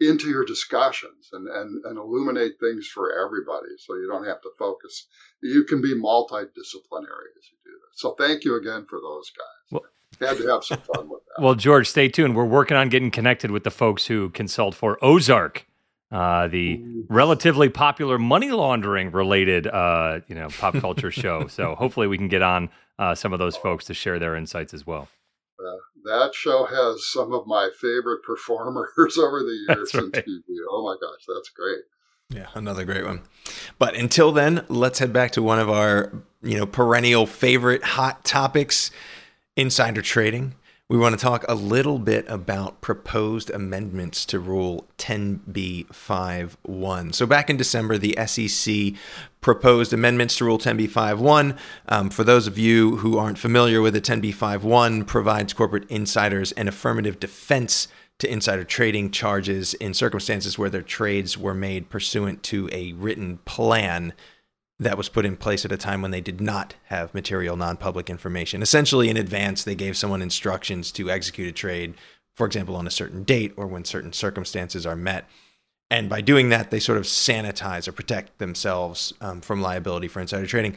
[0.00, 4.50] into your discussions and, and, and illuminate things for everybody so you don't have to
[4.58, 5.06] focus.
[5.42, 7.57] You can be multidisciplinary as you do this.
[7.94, 9.70] So thank you again for those guys.
[9.70, 9.82] Well,
[10.20, 11.42] had to have some fun with that.
[11.42, 12.34] Well, George, stay tuned.
[12.34, 15.66] We're working on getting connected with the folks who consult for Ozark.
[16.10, 21.46] Uh, the relatively popular money laundering related, uh, you know, pop culture show.
[21.48, 24.72] So hopefully we can get on uh, some of those folks to share their insights
[24.72, 25.08] as well.
[25.60, 30.04] Uh, that show has some of my favorite performers over the years right.
[30.04, 30.42] in TV.
[30.70, 31.80] Oh my gosh, that's great.
[32.30, 33.22] Yeah, another great one.
[33.78, 36.12] But until then, let's head back to one of our,
[36.42, 38.90] you know, perennial favorite hot topics,
[39.56, 40.54] insider trading.
[40.90, 47.14] we want to talk a little bit about proposed amendments to Rule 10b5.1.
[47.14, 48.92] So, back in December, the SEC
[49.40, 51.56] proposed amendments to Rule 10b5.1.
[51.88, 56.68] Um, for those of you who aren't familiar with it, 10b5.1 provides corporate insiders an
[56.68, 57.88] affirmative defense
[58.18, 63.38] to insider trading charges in circumstances where their trades were made pursuant to a written
[63.44, 64.12] plan
[64.80, 68.08] that was put in place at a time when they did not have material non-public
[68.08, 68.62] information.
[68.62, 71.94] Essentially, in advance, they gave someone instructions to execute a trade,
[72.36, 75.28] for example, on a certain date or when certain circumstances are met.
[75.90, 80.20] And by doing that, they sort of sanitize or protect themselves um, from liability for
[80.20, 80.76] insider trading.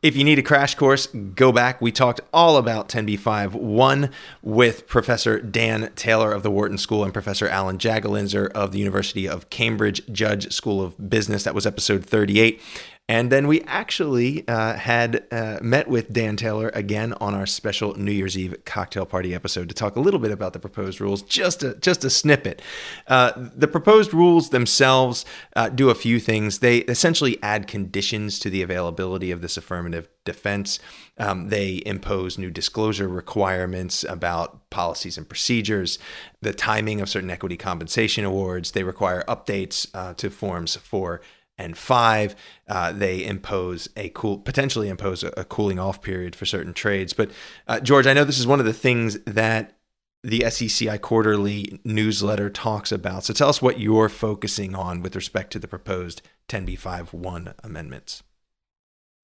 [0.00, 1.80] If you need a crash course, go back.
[1.80, 7.48] We talked all about 10b5-1 with Professor Dan Taylor of the Wharton School and Professor
[7.48, 11.42] Alan Jagolinzer of the University of Cambridge Judge School of Business.
[11.42, 12.60] That was episode 38.
[13.08, 17.94] And then we actually uh, had uh, met with Dan Taylor again on our special
[17.94, 21.22] New Year's Eve cocktail party episode to talk a little bit about the proposed rules,
[21.22, 22.60] just a, just a snippet.
[23.06, 25.24] Uh, the proposed rules themselves
[25.56, 26.58] uh, do a few things.
[26.58, 30.78] They essentially add conditions to the availability of this affirmative defense.
[31.16, 35.98] Um, they impose new disclosure requirements about policies and procedures,
[36.42, 38.72] the timing of certain equity compensation awards.
[38.72, 41.22] They require updates uh, to forms for
[41.58, 42.34] and five,
[42.68, 47.12] uh, they impose a cool, potentially impose a, a, cooling off period for certain trades.
[47.12, 47.30] But
[47.66, 49.74] uh, George, I know this is one of the things that
[50.22, 53.24] the SECI quarterly newsletter talks about.
[53.24, 58.22] So tell us what you're focusing on with respect to the proposed 10b5-1 amendments.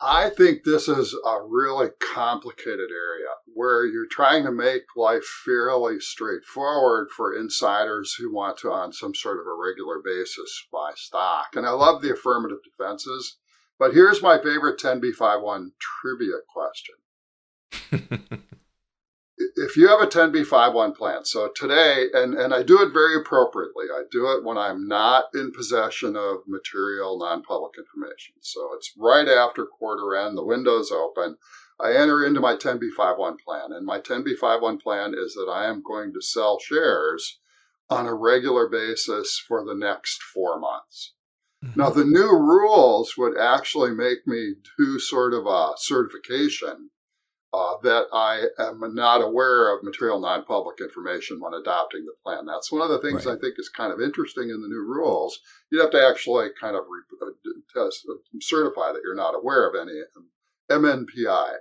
[0.01, 3.24] I think this is a really complicated area
[3.55, 9.15] where you're trying to make life fairly straightforward for insiders who want to, on some
[9.15, 11.49] sort of a regular basis, buy stock.
[11.55, 13.37] And I love the affirmative defenses.
[13.79, 16.95] But here's my favorite 10b5-1 trivia question.
[19.57, 23.87] if you have a 10b5-1 plan, so today, and, and I do it very appropriately,
[23.93, 28.35] I do it when I'm not in possession of material non-public information.
[28.41, 31.37] So it's right after quarter end, the window's open.
[31.81, 36.13] I enter into my 10b5-1 plan, and my 10b5-1 plan is that I am going
[36.13, 37.41] to sell shares
[37.91, 41.15] on a regular basis for the next four months.
[41.65, 41.81] Mm-hmm.
[41.81, 46.91] Now, the new rules would actually make me do sort of a certification
[47.55, 52.47] uh, that I am not aware of material non-public information when adopting the plan.
[52.47, 53.37] That's one of the things right.
[53.37, 55.39] I think is kind of interesting in the new rules.
[55.71, 57.31] You have to actually kind of re- uh,
[57.73, 60.01] test, uh, certify that you're not aware of any
[60.71, 61.55] MNPI.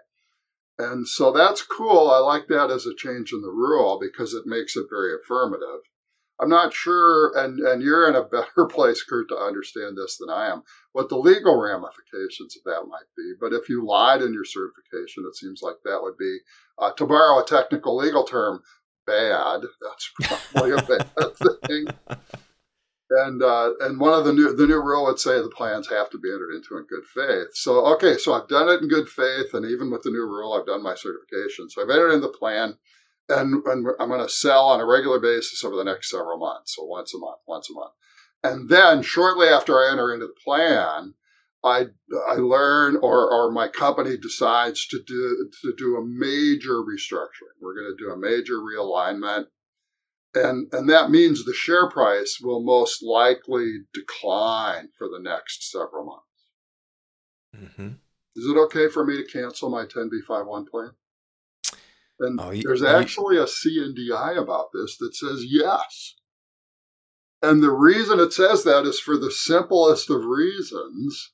[0.80, 2.10] And so that's cool.
[2.10, 5.82] I like that as a change in the rule because it makes it very affirmative.
[6.40, 10.30] I'm not sure, and, and you're in a better place, Kurt, to understand this than
[10.30, 13.34] I am, what the legal ramifications of that might be.
[13.40, 16.40] But if you lied in your certification, it seems like that would be,
[16.80, 18.62] uh, to borrow a technical legal term,
[19.06, 19.62] bad.
[19.82, 21.08] That's probably a bad
[21.68, 21.88] thing.
[23.26, 26.10] And uh, and one of the new the new rule would say the plans have
[26.12, 27.50] to be entered into in good faith.
[27.54, 30.54] So okay, so I've done it in good faith, and even with the new rule,
[30.54, 31.70] I've done my certification.
[31.70, 32.78] So I've entered in the plan
[33.30, 36.76] and, and I'm going to sell on a regular basis over the next several months.
[36.76, 37.94] So once a month, once a month.
[38.44, 41.14] And then shortly after I enter into the plan,
[41.64, 41.86] I,
[42.30, 47.56] I learn or, or my company decides to do, to do a major restructuring.
[47.62, 49.46] We're going to do a major realignment.
[50.36, 56.06] And, and that means the share price will most likely decline for the next several
[56.06, 56.24] months.
[57.56, 57.94] Mm-hmm.
[58.36, 60.92] Is it okay for me to cancel my 10b5-1 plan?
[62.20, 66.16] And oh, there's you, actually a C&DI about this that says yes.
[67.42, 71.34] And the reason it says that is for the simplest of reasons.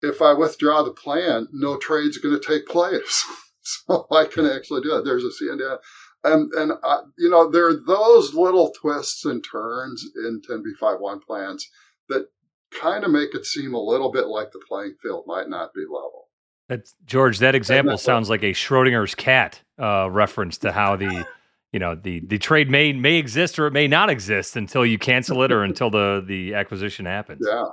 [0.00, 3.24] If I withdraw the plan, no trade's going to take place.
[3.62, 5.04] so I can actually do it.
[5.04, 5.76] There's a C&DI.
[6.24, 11.68] And, and uh, you know, there are those little twists and turns in 10b5-1 plans
[12.08, 12.28] that
[12.70, 15.82] kind of make it seem a little bit like the playing field might not be
[15.82, 16.28] level.
[16.68, 17.38] That's George.
[17.38, 21.26] That example sounds like a Schrodinger's cat uh, reference to how the
[21.72, 24.98] you know the the trade may may exist or it may not exist until you
[24.98, 27.40] cancel it or until the the acquisition happens.
[27.42, 27.68] Yeah,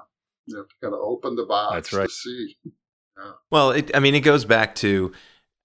[0.45, 1.73] you have to kind of open the box.
[1.73, 2.07] That's right.
[2.07, 2.55] To see.
[2.63, 3.31] Yeah.
[3.51, 5.11] Well, it, I mean, it goes back to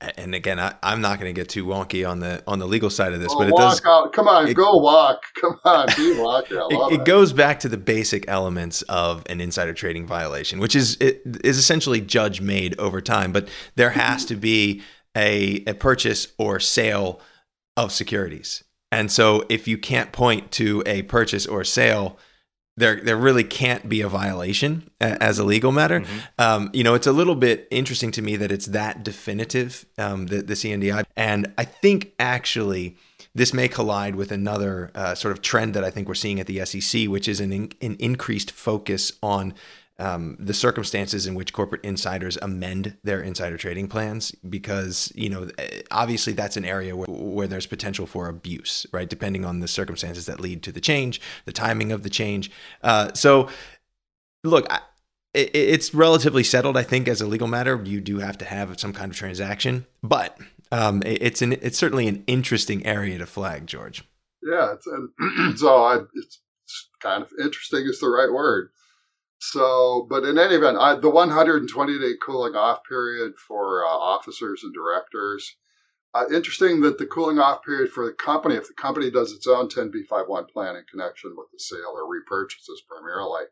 [0.00, 2.88] and again, I, am not going to get too wonky on the on the legal
[2.88, 3.82] side of this, oh, but it does.
[3.84, 4.12] Out.
[4.12, 5.22] Come on, it, go walk.
[5.40, 6.46] Come on, be walk.
[6.50, 10.96] it, it goes back to the basic elements of an insider trading violation, which is
[10.96, 13.32] is essentially judge made over time.
[13.32, 14.82] But there has to be
[15.16, 17.20] a a purchase or sale
[17.76, 22.18] of securities, and so if you can't point to a purchase or sale
[22.80, 26.00] there there really can't be a violation as a legal matter.
[26.00, 26.18] Mm-hmm.
[26.38, 30.26] Um, you know, it's a little bit interesting to me that it's that definitive, um,
[30.26, 32.96] the, the C&DI, and I think actually
[33.34, 36.46] this may collide with another uh, sort of trend that I think we're seeing at
[36.46, 39.54] the SEC, which is an, in, an increased focus on
[40.00, 45.48] um, the circumstances in which corporate insiders amend their insider trading plans because you know
[45.90, 49.08] obviously that's an area where, where there's potential for abuse right?
[49.08, 52.50] Depending on the circumstances that lead to the change the timing of the change.
[52.82, 53.48] Uh, so
[54.42, 54.80] look I,
[55.34, 57.80] it, it's relatively settled i think as a legal matter.
[57.84, 60.38] You do have to have some kind of transaction but
[60.72, 64.02] um, it, it's an it's certainly an interesting area to flag george.
[64.42, 64.86] Yeah it's,
[65.60, 66.40] so I, it's
[67.02, 68.70] kind of interesting is the right word
[69.40, 74.62] so, but in any event, I, the 120 day cooling off period for uh, officers
[74.62, 75.56] and directors.
[76.12, 79.46] Uh, interesting that the cooling off period for the company, if the company does its
[79.46, 83.44] own 10b5-1 plan in connection with the sale or repurchases primarily,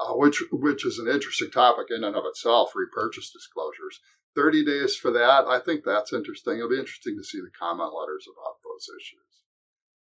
[0.00, 4.00] uh, which which is an interesting topic in and of itself, repurchase disclosures.
[4.34, 5.44] 30 days for that.
[5.46, 6.56] I think that's interesting.
[6.56, 9.28] It'll be interesting to see the comment letters about those issues.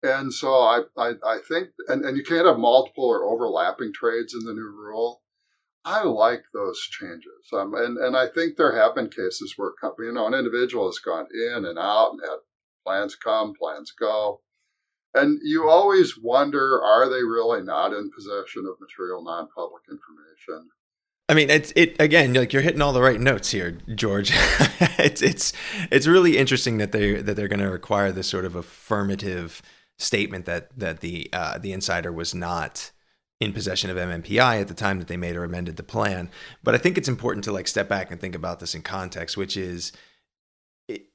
[0.03, 4.35] And so I, I, I think, and, and you can't have multiple or overlapping trades
[4.35, 5.23] in the new rule.
[5.85, 7.49] I like those changes.
[7.53, 10.87] Um, and, and I think there have been cases where company, you know, an individual
[10.87, 12.39] has gone in and out and had
[12.85, 14.41] plans come, plans go.
[15.15, 20.69] And you always wonder, are they really not in possession of material non-public information?
[21.31, 22.33] I mean, it's it again.
[22.33, 24.33] Like you're hitting all the right notes here, George.
[24.99, 25.53] it's it's
[25.91, 29.61] it's really interesting that they that they're going to require this sort of affirmative
[29.99, 32.91] statement that that the uh, the insider was not
[33.41, 36.29] in possession of MNPI at the time that they made or amended the plan.
[36.63, 39.37] But I think it's important to like step back and think about this in context,
[39.37, 39.93] which is
[40.89, 41.07] it,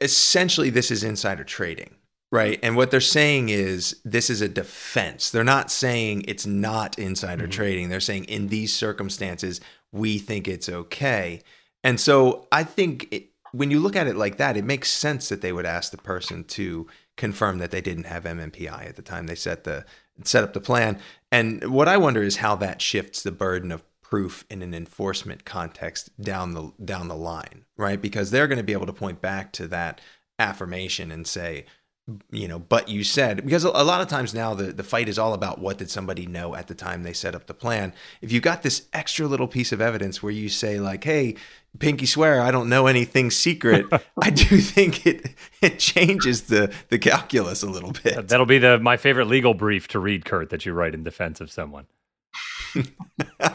[0.00, 1.94] essentially this is insider trading,
[2.32, 2.58] right?
[2.62, 5.30] And what they're saying is this is a defense.
[5.30, 7.52] They're not saying it's not insider mm-hmm.
[7.52, 7.88] trading.
[7.88, 9.60] They're saying in these circumstances
[9.92, 11.40] we think it's okay.
[11.84, 15.28] And so I think it, when you look at it like that, it makes sense
[15.28, 16.86] that they would ask the person to
[17.20, 19.84] confirm that they didn't have MNPI at the time they set the
[20.24, 20.98] set up the plan.
[21.30, 25.44] And what I wonder is how that shifts the burden of proof in an enforcement
[25.44, 28.00] context down the down the line, right?
[28.00, 30.00] Because they're going to be able to point back to that
[30.38, 31.66] affirmation and say,
[32.30, 35.18] you know, but you said because a lot of times now the the fight is
[35.18, 37.92] all about what did somebody know at the time they set up the plan.
[38.20, 41.36] If you got this extra little piece of evidence where you say like, "Hey,
[41.78, 43.86] pinky swear I don't know anything secret,"
[44.22, 48.28] I do think it it changes the the calculus a little bit.
[48.28, 51.40] That'll be the my favorite legal brief to read, Kurt, that you write in defense
[51.40, 51.86] of someone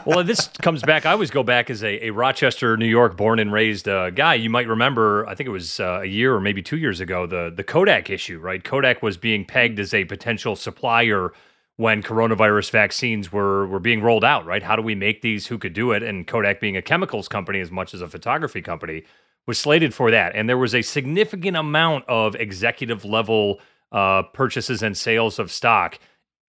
[0.04, 1.06] well, this comes back.
[1.06, 4.34] I always go back as a, a Rochester, New York, born and raised uh, guy.
[4.34, 7.26] You might remember, I think it was uh, a year or maybe two years ago,
[7.26, 8.38] the the Kodak issue.
[8.38, 11.32] Right, Kodak was being pegged as a potential supplier
[11.76, 14.46] when coronavirus vaccines were were being rolled out.
[14.46, 15.46] Right, how do we make these?
[15.46, 16.02] Who could do it?
[16.02, 19.04] And Kodak, being a chemicals company as much as a photography company,
[19.46, 20.34] was slated for that.
[20.34, 23.60] And there was a significant amount of executive level
[23.92, 25.98] uh, purchases and sales of stock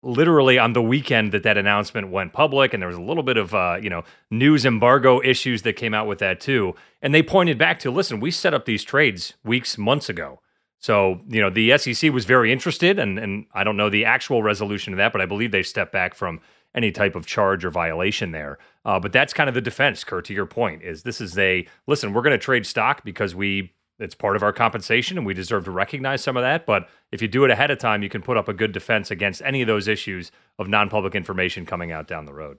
[0.04, 3.38] literally on the weekend that that announcement went public and there was a little bit
[3.38, 6.74] of uh, you know news embargo issues that came out with that too.
[7.02, 10.40] And they pointed back to listen we set up these trades weeks months ago.
[10.80, 14.42] So you know the sec was very interested and, and i don't know the actual
[14.42, 16.42] resolution of that but i believe they stepped back from
[16.74, 18.58] any type of charge or violation there.
[18.86, 21.68] Uh, but that's kind of the defense kurt to your point is this is a
[21.88, 25.34] listen we're going to trade stock because we it's part of our compensation and we
[25.34, 26.66] deserve to recognize some of that.
[26.66, 29.12] But if you do it ahead of time, you can put up a good defense
[29.12, 32.58] against any of those issues of non public information coming out down the road.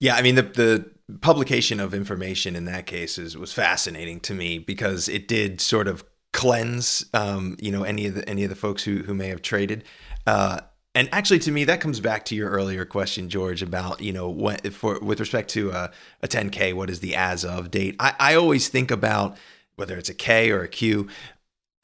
[0.00, 4.34] Yeah, I mean the the publication of information in that case is, was fascinating to
[4.34, 8.50] me because it did sort of cleanse, um, you know, any of the any of
[8.50, 9.84] the folks who who may have traded.
[10.26, 10.60] Uh,
[10.94, 14.28] and actually, to me, that comes back to your earlier question, George, about you know
[14.28, 15.90] what for with respect to a,
[16.22, 17.96] a 10k, what is the as of date?
[17.98, 19.36] I, I always think about
[19.78, 21.08] whether it's a K or a Q.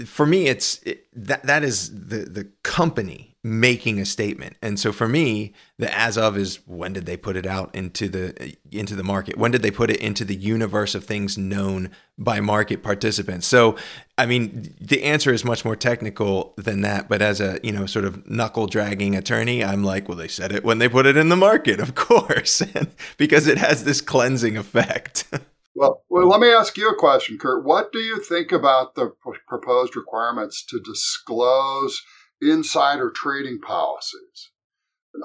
[0.05, 4.91] For me, it's it, that that is the the company making a statement, and so
[4.91, 8.97] for me, the as of is when did they put it out into the into
[8.97, 9.39] the market?
[9.39, 13.47] When did they put it into the universe of things known by market participants?
[13.47, 13.77] So,
[14.19, 17.09] I mean, the answer is much more technical than that.
[17.09, 20.51] But as a you know sort of knuckle dragging attorney, I'm like, well, they said
[20.51, 22.63] it when they put it in the market, of course,
[23.17, 25.27] because it has this cleansing effect.
[25.75, 27.65] Well, well, let me ask you a question, Kurt.
[27.65, 32.01] What do you think about the p- proposed requirements to disclose
[32.41, 34.51] insider trading policies?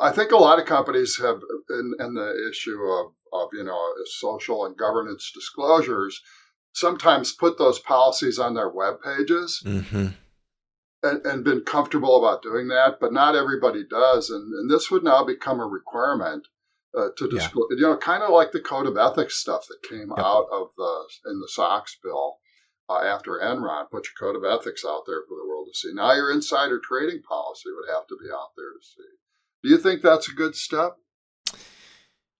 [0.01, 3.79] I think a lot of companies have, in, in the issue of, of you know
[4.19, 6.21] social and governance disclosures,
[6.73, 9.61] sometimes put those policies on their web pages.
[9.65, 10.07] Mm-hmm.
[11.01, 14.29] and, and been comfortable about doing that, but not everybody does.
[14.29, 16.47] And, and this would now become a requirement
[16.97, 17.75] uh, to disclose, yeah.
[17.75, 20.19] you know, kind of like the code of ethics stuff that came yep.
[20.19, 22.37] out of the in the SOX bill
[22.89, 23.89] uh, after Enron.
[23.89, 25.93] Put your code of ethics out there for the world to see.
[25.93, 29.09] Now your insider trading policy would have to be out there to see.
[29.63, 30.95] Do you think that's a good step?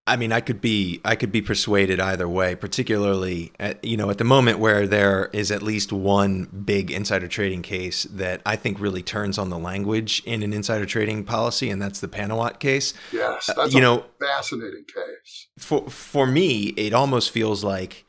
[0.09, 4.09] I mean, I could be I could be persuaded either way, particularly at, you know
[4.09, 8.55] at the moment where there is at least one big insider trading case that I
[8.55, 12.57] think really turns on the language in an insider trading policy, and that's the Panuwat
[12.57, 12.95] case.
[13.13, 15.47] Yes, uh, that's uh, you know fascinating case.
[15.59, 18.05] For for me, it almost feels like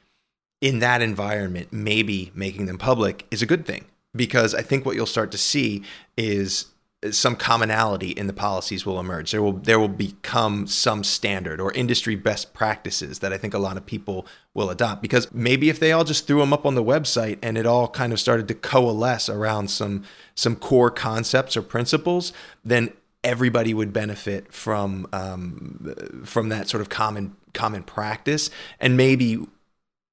[0.62, 3.84] in that environment, maybe making them public is a good thing
[4.16, 5.82] because I think what you'll start to see
[6.16, 6.66] is
[7.10, 9.30] some commonality in the policies will emerge.
[9.30, 13.58] There will there will become some standard or industry best practices that I think a
[13.58, 16.74] lot of people will adopt because maybe if they all just threw them up on
[16.74, 21.56] the website and it all kind of started to coalesce around some some core concepts
[21.56, 22.34] or principles,
[22.64, 22.92] then
[23.24, 25.94] everybody would benefit from um,
[26.24, 29.38] from that sort of common common practice and maybe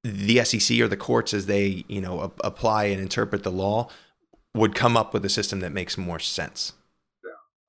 [0.04, 3.90] the SEC or the courts as they you know apply and interpret the law
[4.56, 6.74] would come up with a system that makes more sense.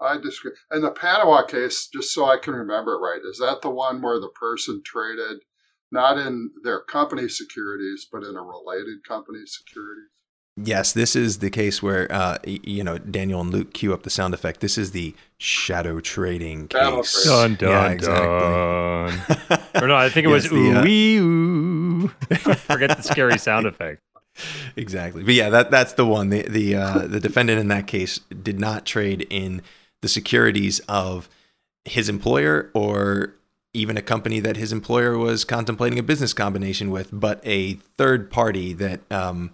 [0.01, 0.53] Yeah, I disagree.
[0.71, 4.03] And the Panuwat case, just so I can remember it right, is that the one
[4.03, 5.43] where the person traded
[5.91, 10.11] not in their company securities, but in a related company securities?
[10.61, 14.11] Yes, this is the case where uh, you know Daniel and Luke cue up the
[14.11, 14.61] sound effect.
[14.61, 17.25] This is the shadow trading case.
[17.25, 18.27] Dun dun yeah, exactly.
[19.49, 19.61] dun.
[19.85, 22.09] or no, I think it yes, was ooh wee ooh.
[22.09, 24.03] Forget the scary sound effect
[24.77, 25.23] exactly.
[25.23, 26.31] But yeah, that that's the one.
[26.31, 29.63] The the uh, the defendant in that case did not trade in
[30.03, 31.29] the securities of
[31.85, 33.35] his employer or
[33.75, 38.31] even a company that his employer was contemplating a business combination with, but a third
[38.31, 39.53] party that um,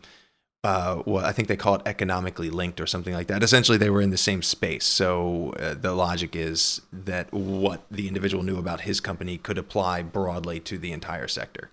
[0.64, 3.42] uh, well, I think they call it economically linked or something like that.
[3.42, 4.86] Essentially, they were in the same space.
[4.86, 10.02] So uh, the logic is that what the individual knew about his company could apply
[10.02, 11.70] broadly to the entire sector.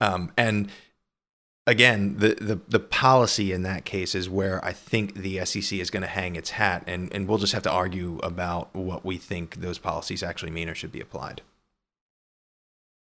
[0.00, 0.70] Um, and
[1.66, 5.90] again, the, the the policy in that case is where I think the SEC is
[5.90, 9.16] going to hang its hat, and and we'll just have to argue about what we
[9.16, 11.42] think those policies actually mean or should be applied.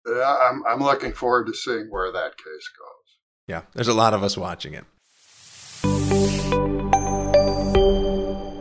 [0.07, 3.19] Yeah, I'm I'm looking forward to seeing where that case goes.
[3.47, 4.85] Yeah, there's a lot of us watching it.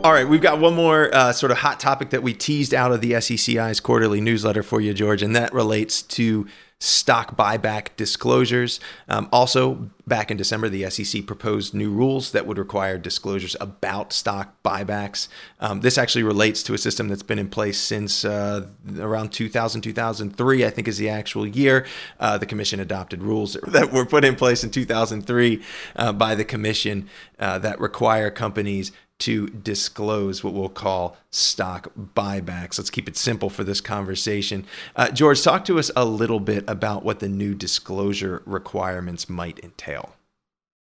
[0.04, 2.90] All right, we've got one more uh, sort of hot topic that we teased out
[2.90, 6.48] of the SECI's quarterly newsletter for you, George, and that relates to
[6.82, 8.80] stock buyback disclosures.
[9.08, 14.12] Um, also, back in December, the SEC proposed new rules that would require disclosures about
[14.12, 15.28] stock buybacks.
[15.60, 18.66] Um, this actually relates to a system that's been in place since uh,
[18.98, 21.86] around 2000, 2003, I think is the actual year.
[22.18, 25.62] Uh, the Commission adopted rules that were put in place in 2003
[25.94, 27.08] uh, by the Commission
[27.38, 28.90] uh, that require companies
[29.22, 32.76] to disclose what we'll call stock buybacks.
[32.76, 34.66] Let's keep it simple for this conversation.
[34.96, 39.60] Uh, George, talk to us a little bit about what the new disclosure requirements might
[39.60, 40.16] entail.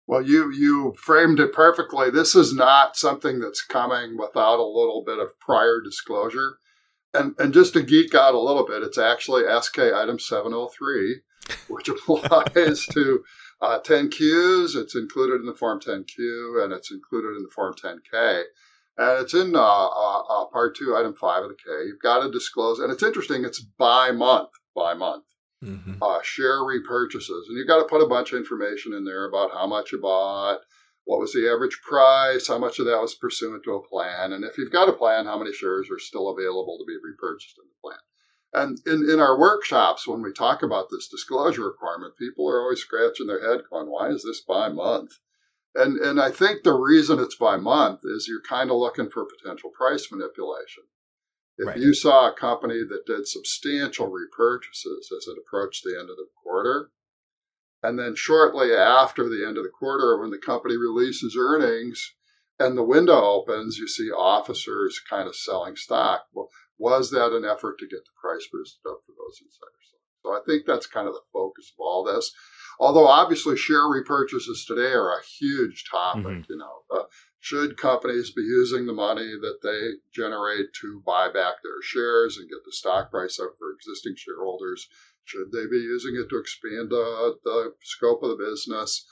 [0.06, 2.12] Well, you you framed it perfectly.
[2.12, 6.60] This is not something that's coming without a little bit of prior disclosure.
[7.14, 11.22] And and just to geek out a little bit, it's actually SK item 703,
[11.68, 13.24] which applies to
[13.62, 14.76] uh, 10Qs.
[14.76, 18.44] It's included in the Form 10Q and it's included in the Form 10K.
[18.98, 21.86] And it's in uh, uh, uh, Part 2, Item 5 of the K.
[21.86, 25.26] You've got to disclose, and it's interesting, it's by month, by month.
[25.64, 26.02] Mm-hmm.
[26.02, 27.48] Uh, share repurchases.
[27.48, 30.02] And you've got to put a bunch of information in there about how much you
[30.02, 30.60] bought,
[31.08, 34.44] what was the average price, how much of that was pursuant to a plan, and
[34.44, 37.64] if you've got a plan, how many shares are still available to be repurchased in
[37.64, 38.00] the plan.
[38.54, 42.80] And in, in our workshops, when we talk about this disclosure requirement, people are always
[42.80, 45.12] scratching their head going, why is this by month?
[45.76, 49.26] And, and I think the reason it's by month is you're kind of looking for
[49.26, 50.84] potential price manipulation.
[51.58, 51.78] If right.
[51.78, 56.28] you saw a company that did substantial repurchases as it approached the end of the
[56.42, 56.92] quarter,
[57.84, 62.14] and then shortly after the end of the quarter, when the company releases earnings
[62.60, 66.26] and the window opens, you see officers kind of selling stock.
[66.34, 69.98] Well, was that an effort to get the price boosted up for those insiders?
[70.24, 72.34] So I think that's kind of the focus of all this.
[72.80, 76.52] Although obviously share repurchases today are a huge topic, mm-hmm.
[76.52, 77.04] you know, uh,
[77.40, 82.50] should companies be using the money that they generate to buy back their shares and
[82.50, 84.88] get the stock price up for existing shareholders?
[85.24, 89.06] Should they be using it to expand uh, the scope of the business?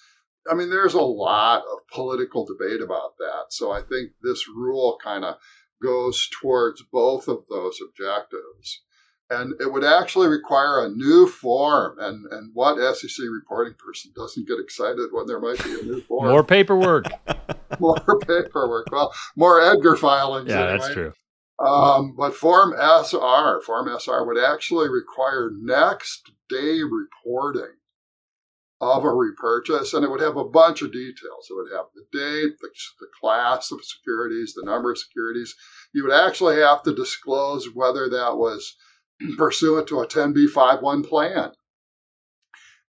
[0.50, 3.46] I mean, there's a lot of political debate about that.
[3.50, 5.36] So I think this rule kind of
[5.82, 8.82] goes towards both of those objectives.
[9.30, 11.98] And it would actually require a new form.
[12.00, 16.02] And, and what SEC reporting person doesn't get excited when there might be a new
[16.02, 16.30] form?
[16.30, 17.06] More paperwork.
[17.80, 18.88] more paperwork.
[18.92, 20.50] Well, more Edgar filings.
[20.50, 20.78] Yeah, anyway.
[20.78, 21.14] that's true.
[21.58, 27.78] Um, but Form SR, Form SR would actually require next day reporting
[28.82, 31.48] of a repurchase, and it would have a bunch of details.
[31.50, 32.70] It would have the date, the,
[33.00, 35.56] the class of securities, the number of securities.
[35.94, 38.76] You would actually have to disclose whether that was
[39.38, 41.52] pursuant to a 10b5-1 plan.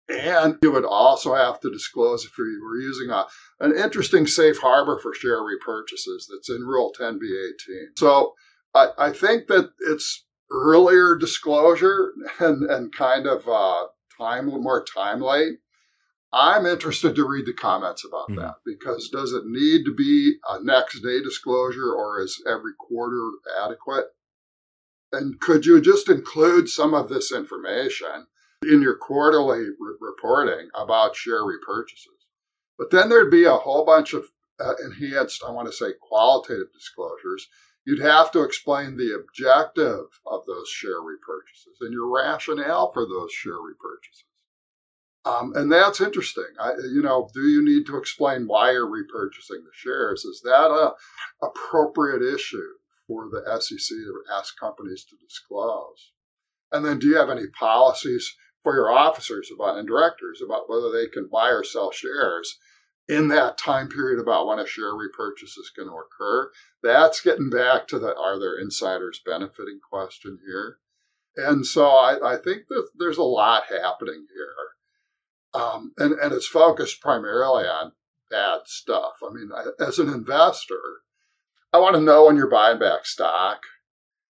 [0.08, 3.26] And you would also have to disclose if you were using a,
[3.60, 7.96] an interesting safe harbor for share repurchases that's in Rule 10b18.
[7.96, 8.34] So
[8.74, 13.86] I, I think that it's earlier disclosure and, and kind of uh,
[14.18, 15.58] time more timely.
[16.32, 18.36] I'm interested to read the comments about Mhm.
[18.36, 23.30] that because does it need to be a next day disclosure or is every quarter
[23.58, 24.14] adequate?
[25.12, 28.28] And could you just include some of this information
[28.62, 32.26] in your quarterly re- reporting about share repurchases?
[32.78, 36.70] But then there'd be a whole bunch of uh, enhanced, I want to say, qualitative
[36.74, 37.48] disclosures.
[37.86, 43.32] You'd have to explain the objective of those share repurchases and your rationale for those
[43.32, 44.24] share repurchases.
[45.24, 46.48] Um, and that's interesting.
[46.58, 50.24] I, you know, do you need to explain why you're repurchasing the shares?
[50.24, 50.94] Is that a
[51.44, 52.68] appropriate issue
[53.06, 56.12] for the SEC to ask companies to disclose?
[56.72, 60.90] And then, do you have any policies for your officers about and directors about whether
[60.90, 62.58] they can buy or sell shares
[63.08, 66.50] in that time period about when a share repurchase is going to occur?
[66.82, 70.78] That's getting back to the are there insiders benefiting question here.
[71.36, 74.54] And so I, I think that there's a lot happening here.
[75.52, 77.92] Um, and, and it's focused primarily on
[78.30, 79.14] bad stuff.
[79.28, 80.80] I mean, as an investor,
[81.72, 83.62] I want to know when you're buying back stock.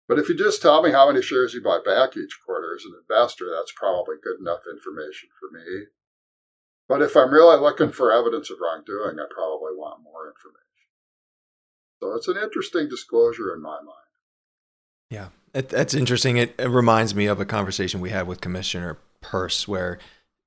[0.08, 2.86] But if you just tell me how many shares you buy back each quarter as
[2.86, 5.86] an investor, that's probably good enough information for me.
[6.88, 10.64] But if I'm really looking for evidence of wrongdoing, I probably want more information.
[12.02, 14.08] So it's an interesting disclosure in my mind.
[15.10, 16.38] Yeah, that's interesting.
[16.38, 20.00] It, it reminds me of a conversation we had with Commissioner Peirce, where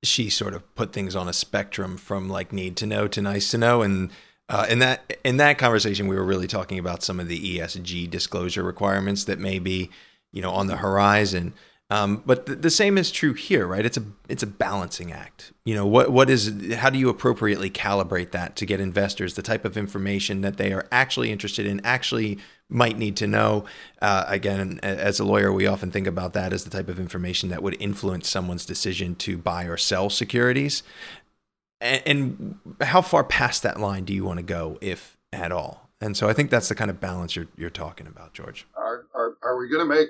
[0.03, 3.51] she sort of put things on a spectrum from like need to know to nice
[3.51, 4.11] to know, and
[4.49, 8.09] uh, in that in that conversation, we were really talking about some of the ESG
[8.09, 9.89] disclosure requirements that may be,
[10.33, 11.53] you know, on the horizon.
[11.89, 13.85] Um, but th- the same is true here, right?
[13.85, 15.53] It's a it's a balancing act.
[15.65, 19.41] You know, what what is how do you appropriately calibrate that to get investors the
[19.41, 22.37] type of information that they are actually interested in, actually
[22.71, 23.65] might need to know.
[24.01, 27.49] Uh, again, as a lawyer, we often think about that as the type of information
[27.49, 30.83] that would influence someone's decision to buy or sell securities.
[31.79, 35.89] And, and how far past that line do you want to go, if at all?
[35.99, 38.65] And so I think that's the kind of balance you're you're talking about, George.
[38.75, 40.09] Are, are, are we going to make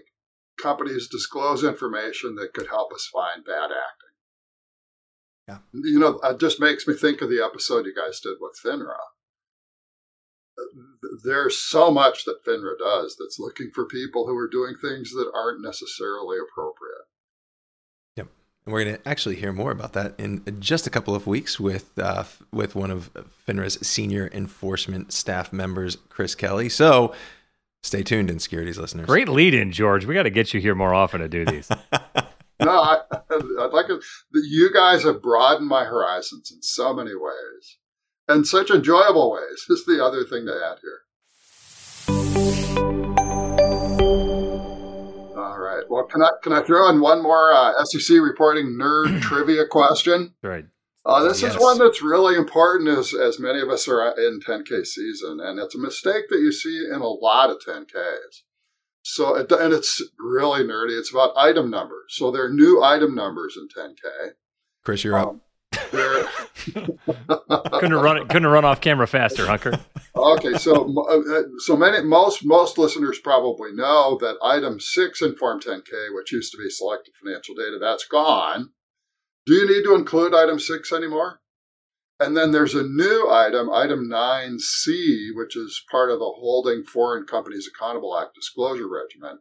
[0.61, 4.11] companies disclose information that could help us find bad acting?
[5.47, 5.57] Yeah.
[5.73, 8.95] You know, it just makes me think of the episode you guys did with FINRA.
[11.23, 15.31] There's so much that FINRA does that's looking for people who are doing things that
[15.33, 17.05] aren't necessarily appropriate.
[18.17, 18.27] Yep.
[18.65, 21.59] And we're going to actually hear more about that in just a couple of weeks
[21.59, 23.11] with uh, with one of
[23.47, 26.69] FINRA's senior enforcement staff members, Chris Kelly.
[26.69, 27.13] So
[27.83, 29.07] stay tuned in securities listeners.
[29.07, 30.05] Great lead in, George.
[30.05, 31.69] We got to get you here more often to do these.
[32.61, 34.03] no, I, I'd like it.
[34.33, 37.77] You guys have broadened my horizons in so many ways,
[38.27, 39.65] and such enjoyable ways.
[39.69, 41.01] Is the other thing to add here.
[45.37, 45.83] All right.
[45.89, 50.33] Well, can I can I throw in one more uh, SEC reporting nerd trivia question?
[50.41, 50.65] right.
[51.03, 51.55] Uh, this Yes.
[51.55, 55.57] is one that's really important as, as many of us are in 10K season, and
[55.57, 58.43] it's a mistake that you see in a lot of 10Ks.
[59.01, 60.95] So, it, and it's really nerdy.
[60.95, 62.05] It's about item numbers.
[62.09, 64.33] So there are new item numbers in 10K.
[64.83, 65.29] Chris, you're up.
[65.29, 65.41] Um, there,
[66.61, 69.79] Couldn't run couldn't have run off camera faster, Hunker.
[70.15, 75.59] okay, so uh, so many most most listeners probably know that item six in Form
[75.59, 78.69] 10K, which used to be selected financial data, that's gone.
[79.45, 81.41] Do you need to include item six anymore?
[82.19, 87.25] And then there's a new item, item 9C, which is part of the Holding Foreign
[87.25, 89.39] Companies Accountable Act disclosure regimen,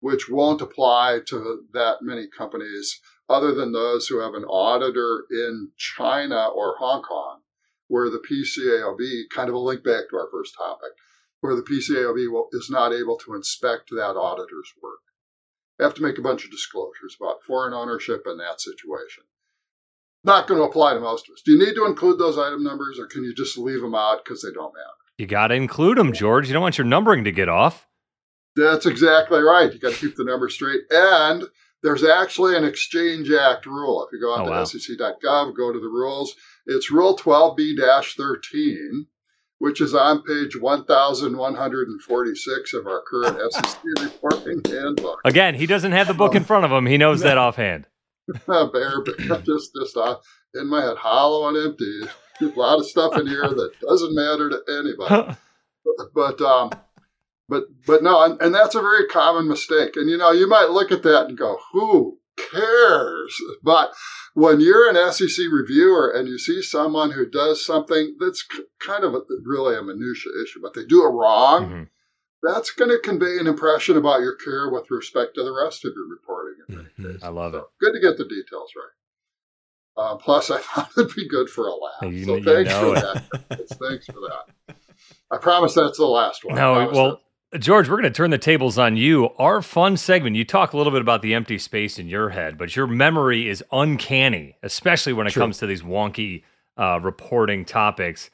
[0.00, 2.98] which won't apply to that many companies
[3.28, 7.40] other than those who have an auditor in China or Hong Kong,
[7.88, 10.92] where the PCAOB, kind of a link back to our first topic,
[11.40, 15.00] where the PCAOB will, is not able to inspect that auditor's work.
[15.78, 19.24] They have to make a bunch of disclosures about foreign ownership in that situation.
[20.24, 21.42] Not going to apply to most of us.
[21.44, 24.24] Do you need to include those item numbers or can you just leave them out
[24.24, 24.86] because they don't matter?
[25.16, 26.48] You got to include them, George.
[26.48, 27.86] You don't want your numbering to get off.
[28.56, 29.72] That's exactly right.
[29.72, 30.82] You got to keep the numbers straight.
[30.90, 31.44] And
[31.82, 34.04] there's actually an Exchange Act rule.
[34.06, 34.64] If you go Oh, onto wow.
[34.64, 36.34] sec.gov, go to the rules.
[36.66, 37.76] It's Rule 12B
[38.16, 39.06] 13,
[39.58, 45.20] which is on page 1146 of our current SEC reporting handbook.
[45.24, 46.86] Again, he doesn't have the book in front of him.
[46.86, 47.86] He knows that offhand.
[48.46, 49.02] Bare,
[49.42, 50.16] just, just uh,
[50.54, 52.00] in my head, hollow and empty.
[52.40, 55.36] A lot of stuff in here that doesn't matter to anybody.
[55.84, 56.70] But, but um,
[57.48, 59.96] but but no, and, and that's a very common mistake.
[59.96, 63.92] And you know, you might look at that and go, "Who cares?" But
[64.34, 68.46] when you're an SEC reviewer and you see someone who does something that's
[68.84, 71.82] kind of a, really a minutia issue, but they do it wrong, mm-hmm.
[72.42, 75.92] that's going to convey an impression about your care with respect to the rest of
[75.96, 76.88] your reporting.
[76.98, 77.24] Mm-hmm.
[77.24, 77.64] I love so, it.
[77.80, 78.92] Good to get the details right.
[79.98, 82.12] Uh, plus, I thought it'd be good for a laugh.
[82.12, 83.00] You, so thanks for it.
[83.00, 83.68] that.
[83.80, 84.76] thanks for that.
[85.30, 86.54] I promise that's the last one.
[86.54, 87.20] No, well,
[87.56, 89.30] George, we're going to turn the tables on you.
[89.38, 92.58] Our fun segment, you talk a little bit about the empty space in your head,
[92.58, 95.44] but your memory is uncanny, especially when it True.
[95.44, 96.42] comes to these wonky
[96.76, 98.28] uh, reporting topics.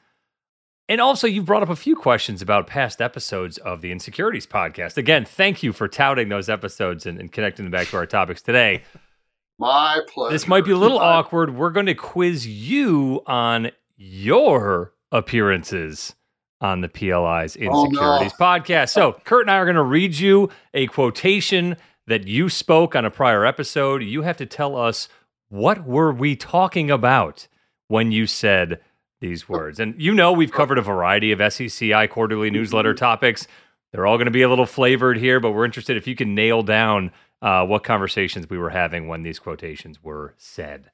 [0.89, 4.97] And also, you've brought up a few questions about past episodes of the Insecurities podcast.
[4.97, 8.41] Again, thank you for touting those episodes and, and connecting them back to our topics
[8.41, 8.83] today.
[9.57, 10.33] My pleasure.
[10.33, 11.55] This might be a little awkward.
[11.55, 16.15] We're going to quiz you on your appearances
[16.61, 18.45] on the PLI's Insecurities oh, no.
[18.45, 18.89] podcast.
[18.89, 21.75] So, Kurt and I are going to read you a quotation
[22.07, 24.03] that you spoke on a prior episode.
[24.03, 25.09] You have to tell us
[25.49, 27.47] what were we talking about
[27.87, 28.79] when you said
[29.21, 29.79] these words.
[29.79, 32.99] And you know we've covered a variety of SECI quarterly newsletter mm-hmm.
[32.99, 33.47] topics.
[33.91, 36.35] They're all going to be a little flavored here, but we're interested if you can
[36.35, 40.91] nail down uh, what conversations we were having when these quotations were said.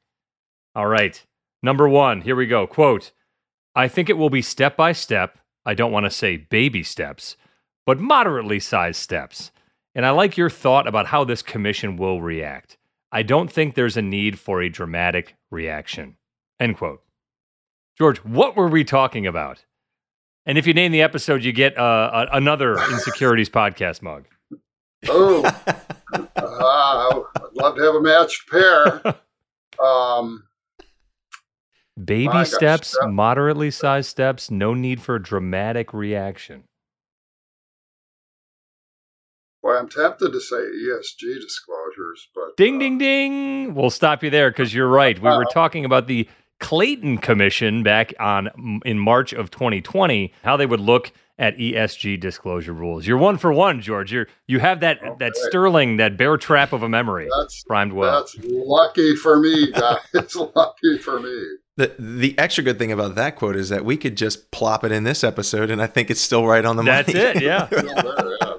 [0.75, 1.23] All right.
[1.63, 2.67] Number one, here we go.
[2.67, 3.11] Quote
[3.75, 7.37] I think it will be step by step I don't want to say baby steps,
[7.85, 9.51] but moderately sized steps.
[9.93, 12.77] And I like your thought about how this commission will react.
[13.11, 16.15] I don't think there's a need for a dramatic reaction.
[16.59, 17.01] End quote.
[17.97, 19.65] George, what were we talking about?
[20.45, 24.25] And if you name the episode, you get uh, another Insecurities podcast mug.
[25.07, 25.43] Oh,
[26.13, 29.01] uh, I'd love to have a matched pair.
[29.81, 30.43] Um,
[32.05, 36.63] Baby steps, moderately sized steps, no need for dramatic reaction.
[39.61, 43.75] Well, I'm tempted to say ESG disclosures, but ding, uh, ding, ding.
[43.75, 45.21] We'll stop you there because you're right.
[45.21, 46.27] We were talking about the
[46.59, 52.73] Clayton Commission back on in March of 2020, how they would look at ESG disclosure
[52.73, 53.05] rules.
[53.05, 54.11] You're one for one, George.
[54.13, 55.15] You're you have that okay.
[55.19, 57.27] that sterling, that bear trap of a memory.
[57.39, 58.19] That's primed well.
[58.19, 59.97] That's lucky for me, guys.
[60.13, 61.43] it's lucky for me.
[61.77, 64.91] The the extra good thing about that quote is that we could just plop it
[64.91, 67.19] in this episode, and I think it's still right on the That's money.
[67.19, 67.43] That's it.
[67.43, 67.67] Yeah.
[67.71, 68.49] yeah, there, yeah you go.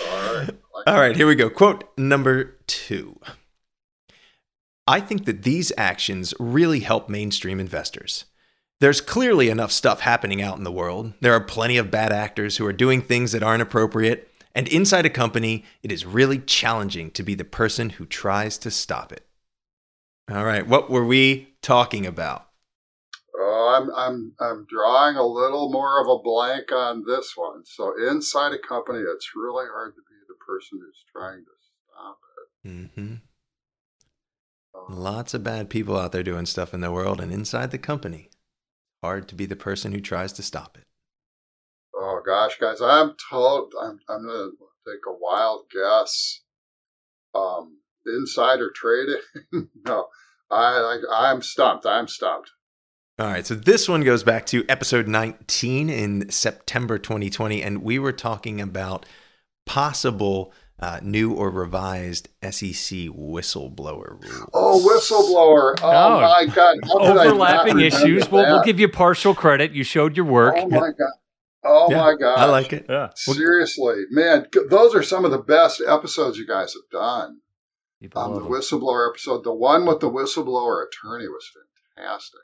[0.00, 0.50] All right.
[0.74, 1.16] Like All right.
[1.16, 1.48] Here we go.
[1.48, 3.18] Quote number two.
[4.86, 8.24] I think that these actions really help mainstream investors.
[8.78, 11.14] There's clearly enough stuff happening out in the world.
[11.20, 14.30] There are plenty of bad actors who are doing things that aren't appropriate.
[14.54, 18.70] And inside a company, it is really challenging to be the person who tries to
[18.70, 19.26] stop it.
[20.30, 22.45] All right, what were we talking about?
[23.66, 27.64] I'm I'm I'm drawing a little more of a blank on this one.
[27.64, 31.52] So inside a company, it's really hard to be the person who's trying to
[31.86, 32.68] stop it.
[32.68, 33.14] Mm-hmm.
[34.74, 37.78] Um, Lots of bad people out there doing stuff in the world, and inside the
[37.78, 38.30] company,
[39.02, 40.84] hard to be the person who tries to stop it.
[41.94, 44.50] Oh gosh, guys, I'm told I'm I'm gonna
[44.86, 46.40] take a wild guess.
[47.34, 49.20] Um, insider trading?
[49.86, 50.08] no,
[50.50, 51.86] I, I I'm stumped.
[51.86, 52.50] I'm stumped.
[53.18, 57.98] All right, so this one goes back to episode 19 in September 2020, and we
[57.98, 59.06] were talking about
[59.64, 64.50] possible uh, new or revised SEC whistleblower rules.
[64.52, 65.78] Oh, whistleblower!
[65.82, 66.76] Oh, my God!
[66.90, 68.30] Overlapping issues.
[68.30, 69.72] We'll, we'll, give you partial credit.
[69.72, 70.56] You showed your work.
[70.58, 71.12] Oh my God!
[71.64, 72.38] Oh yeah, my God!
[72.38, 72.84] I like it.
[72.86, 73.08] Yeah.
[73.14, 77.38] Seriously, man, those are some of the best episodes you guys have done.
[78.14, 81.50] Um, the whistleblower episode, the one with the whistleblower attorney, was
[81.96, 82.42] fantastic.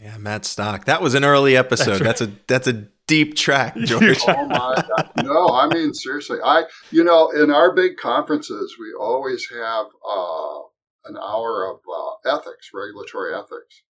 [0.00, 0.86] Yeah, Matt Stock.
[0.86, 1.98] That was an early episode.
[1.98, 2.06] That's, right.
[2.06, 4.18] that's a that's a deep track, George.
[4.26, 5.10] oh my God.
[5.22, 6.38] No, I mean seriously.
[6.44, 10.58] I you know, in our big conferences, we always have uh,
[11.04, 13.82] an hour of uh, ethics, regulatory ethics.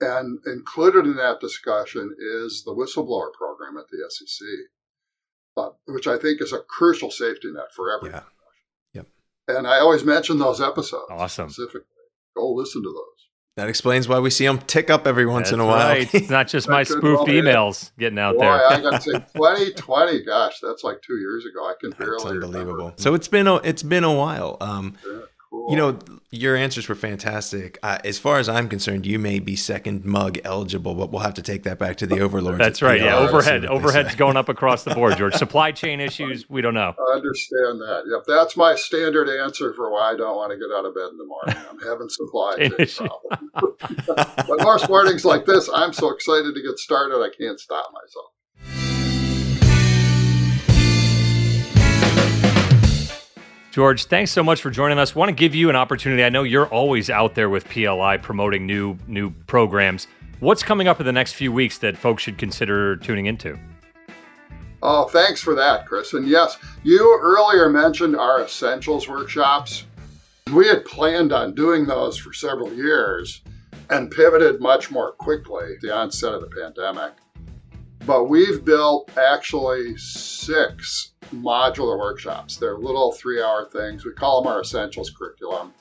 [0.00, 4.46] And included in that discussion is the whistleblower program at the SEC,
[5.56, 8.22] uh, which I think is a crucial safety net for everyone.
[8.92, 9.02] Yeah.
[9.02, 9.56] Yep.
[9.56, 11.48] And I always mention those episodes awesome.
[11.48, 11.86] specifically.
[12.36, 13.23] Go listen to those.
[13.56, 15.88] That explains why we see them tick up every once That's in a while.
[15.88, 16.12] Right.
[16.12, 18.66] It's not just my spoofed emails getting out Boy, there.
[18.66, 20.24] I got to say, 2020.
[20.24, 21.64] Gosh, that's like two years ago.
[21.64, 22.12] I can barely.
[22.14, 22.74] That's unbelievable.
[22.74, 22.94] Remember.
[22.96, 24.56] So it's been a it's been a while.
[24.60, 25.12] Um, yeah, cool.
[25.12, 25.28] cool.
[25.68, 25.98] You know,
[26.30, 27.78] your answers were fantastic.
[27.82, 31.34] Uh, as far as I'm concerned, you may be second mug eligible, but we'll have
[31.34, 32.58] to take that back to the overlords.
[32.58, 33.00] That's right.
[33.00, 33.64] Yeah, overhead.
[33.64, 35.34] Overhead's going up across the board, George.
[35.44, 36.94] Supply chain issues, we don't know.
[36.98, 38.02] I understand that.
[38.10, 41.08] Yep, that's my standard answer for why I don't want to get out of bed
[41.10, 41.56] in the morning.
[41.70, 44.06] I'm having supply chain problems.
[44.48, 48.26] but most mornings like this, I'm so excited to get started, I can't stop myself.
[53.74, 55.16] George, thanks so much for joining us.
[55.16, 56.22] Want to give you an opportunity.
[56.22, 60.06] I know you're always out there with PLI promoting new new programs.
[60.38, 63.58] What's coming up in the next few weeks that folks should consider tuning into?
[64.80, 66.12] Oh, thanks for that, Chris.
[66.12, 69.86] And yes, you earlier mentioned our essentials workshops.
[70.52, 73.40] We had planned on doing those for several years
[73.90, 77.14] and pivoted much more quickly the onset of the pandemic.
[78.06, 82.56] But we've built actually six modular workshops.
[82.56, 84.04] They're little three hour things.
[84.04, 85.72] We call them our essentials curriculum.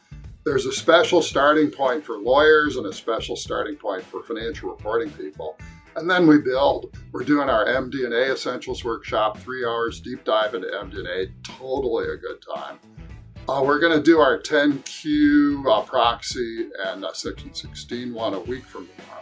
[0.45, 5.09] There's a special starting point for lawyers and a special starting point for financial reporting
[5.11, 5.57] people.
[5.95, 6.95] And then we build.
[7.11, 11.27] We're doing our MD&A Essentials workshop, three hours deep dive into MD&A.
[11.43, 12.79] Totally a good time.
[13.47, 18.39] Uh, we're going to do our 10Q uh, proxy and uh, Section 16 one a
[18.39, 19.12] week from tomorrow.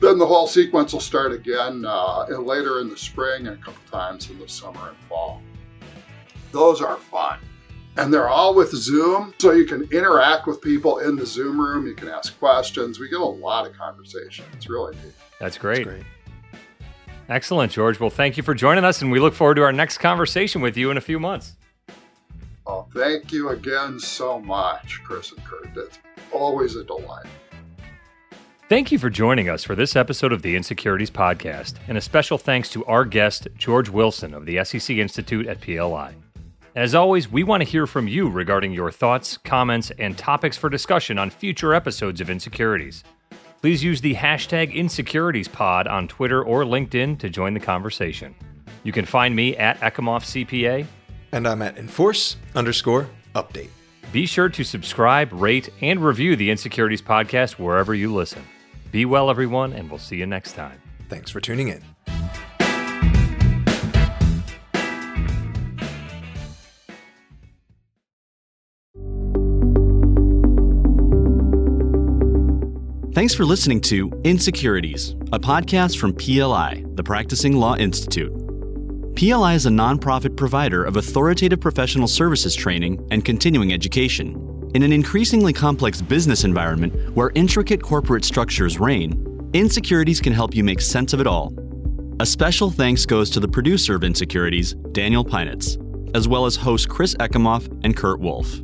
[0.00, 3.80] Then the whole sequence will start again uh, later in the spring and a couple
[3.90, 5.40] times in the summer and fall.
[6.52, 7.38] Those are fun.
[7.96, 11.86] And they're all with Zoom, so you can interact with people in the Zoom room.
[11.86, 13.00] You can ask questions.
[13.00, 14.44] We get a lot of conversation.
[14.52, 15.14] It's really neat.
[15.40, 15.86] That's great.
[15.86, 16.04] That's great.
[17.28, 17.98] Excellent, George.
[17.98, 20.76] Well, thank you for joining us, and we look forward to our next conversation with
[20.76, 21.56] you in a few months.
[22.66, 25.76] Oh, thank you again so much, Chris and Kurt.
[25.76, 25.98] It's
[26.32, 27.26] always a delight.
[28.68, 32.36] Thank you for joining us for this episode of the Insecurities Podcast, and a special
[32.36, 36.16] thanks to our guest, George Wilson of the SEC Institute at PLI.
[36.74, 40.68] As always, we want to hear from you regarding your thoughts, comments, and topics for
[40.68, 43.04] discussion on future episodes of Insecurities.
[43.60, 48.34] Please use the hashtag InsecuritiesPod on Twitter or LinkedIn to join the conversation.
[48.82, 50.84] You can find me at Ekimoff CPA.
[51.30, 53.70] And I'm at Enforce underscore update.
[54.10, 58.42] Be sure to subscribe, rate, and review the Insecurities Podcast wherever you listen.
[58.96, 60.80] Be well, everyone, and we'll see you next time.
[61.10, 61.82] Thanks for tuning in.
[73.12, 78.32] Thanks for listening to Insecurities, a podcast from PLI, the Practicing Law Institute.
[79.14, 84.92] PLI is a nonprofit provider of authoritative professional services training and continuing education in an
[84.92, 91.12] increasingly complex business environment where intricate corporate structures reign, Insecurities can help you make sense
[91.14, 91.54] of it all.
[92.20, 95.78] A special thanks goes to the producer of Insecurities, Daniel Pinitz,
[96.14, 98.60] as well as hosts Chris Ekimoff and Kurt Wolfe.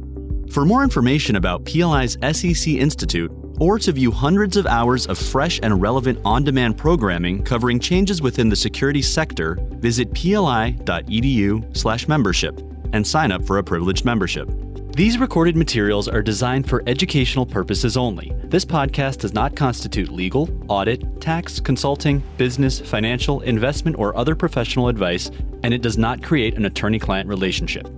[0.52, 5.60] For more information about PLI's SEC Institute, or to view hundreds of hours of fresh
[5.62, 12.60] and relevant on demand programming covering changes within the security sector, visit pli.edu/slash membership
[12.92, 14.50] and sign up for a privileged membership.
[14.94, 18.30] These recorded materials are designed for educational purposes only.
[18.44, 24.88] This podcast does not constitute legal, audit, tax, consulting, business, financial, investment, or other professional
[24.88, 25.30] advice,
[25.62, 27.88] and it does not create an attorney client relationship.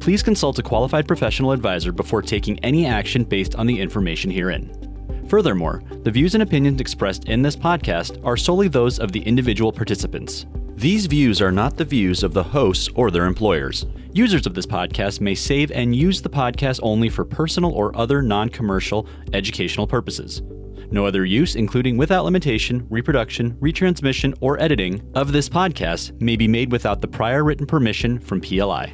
[0.00, 4.83] Please consult a qualified professional advisor before taking any action based on the information herein.
[5.34, 9.72] Furthermore, the views and opinions expressed in this podcast are solely those of the individual
[9.72, 10.46] participants.
[10.76, 13.84] These views are not the views of the hosts or their employers.
[14.12, 18.22] Users of this podcast may save and use the podcast only for personal or other
[18.22, 20.40] non commercial educational purposes.
[20.92, 26.46] No other use, including without limitation, reproduction, retransmission, or editing of this podcast, may be
[26.46, 28.92] made without the prior written permission from PLI.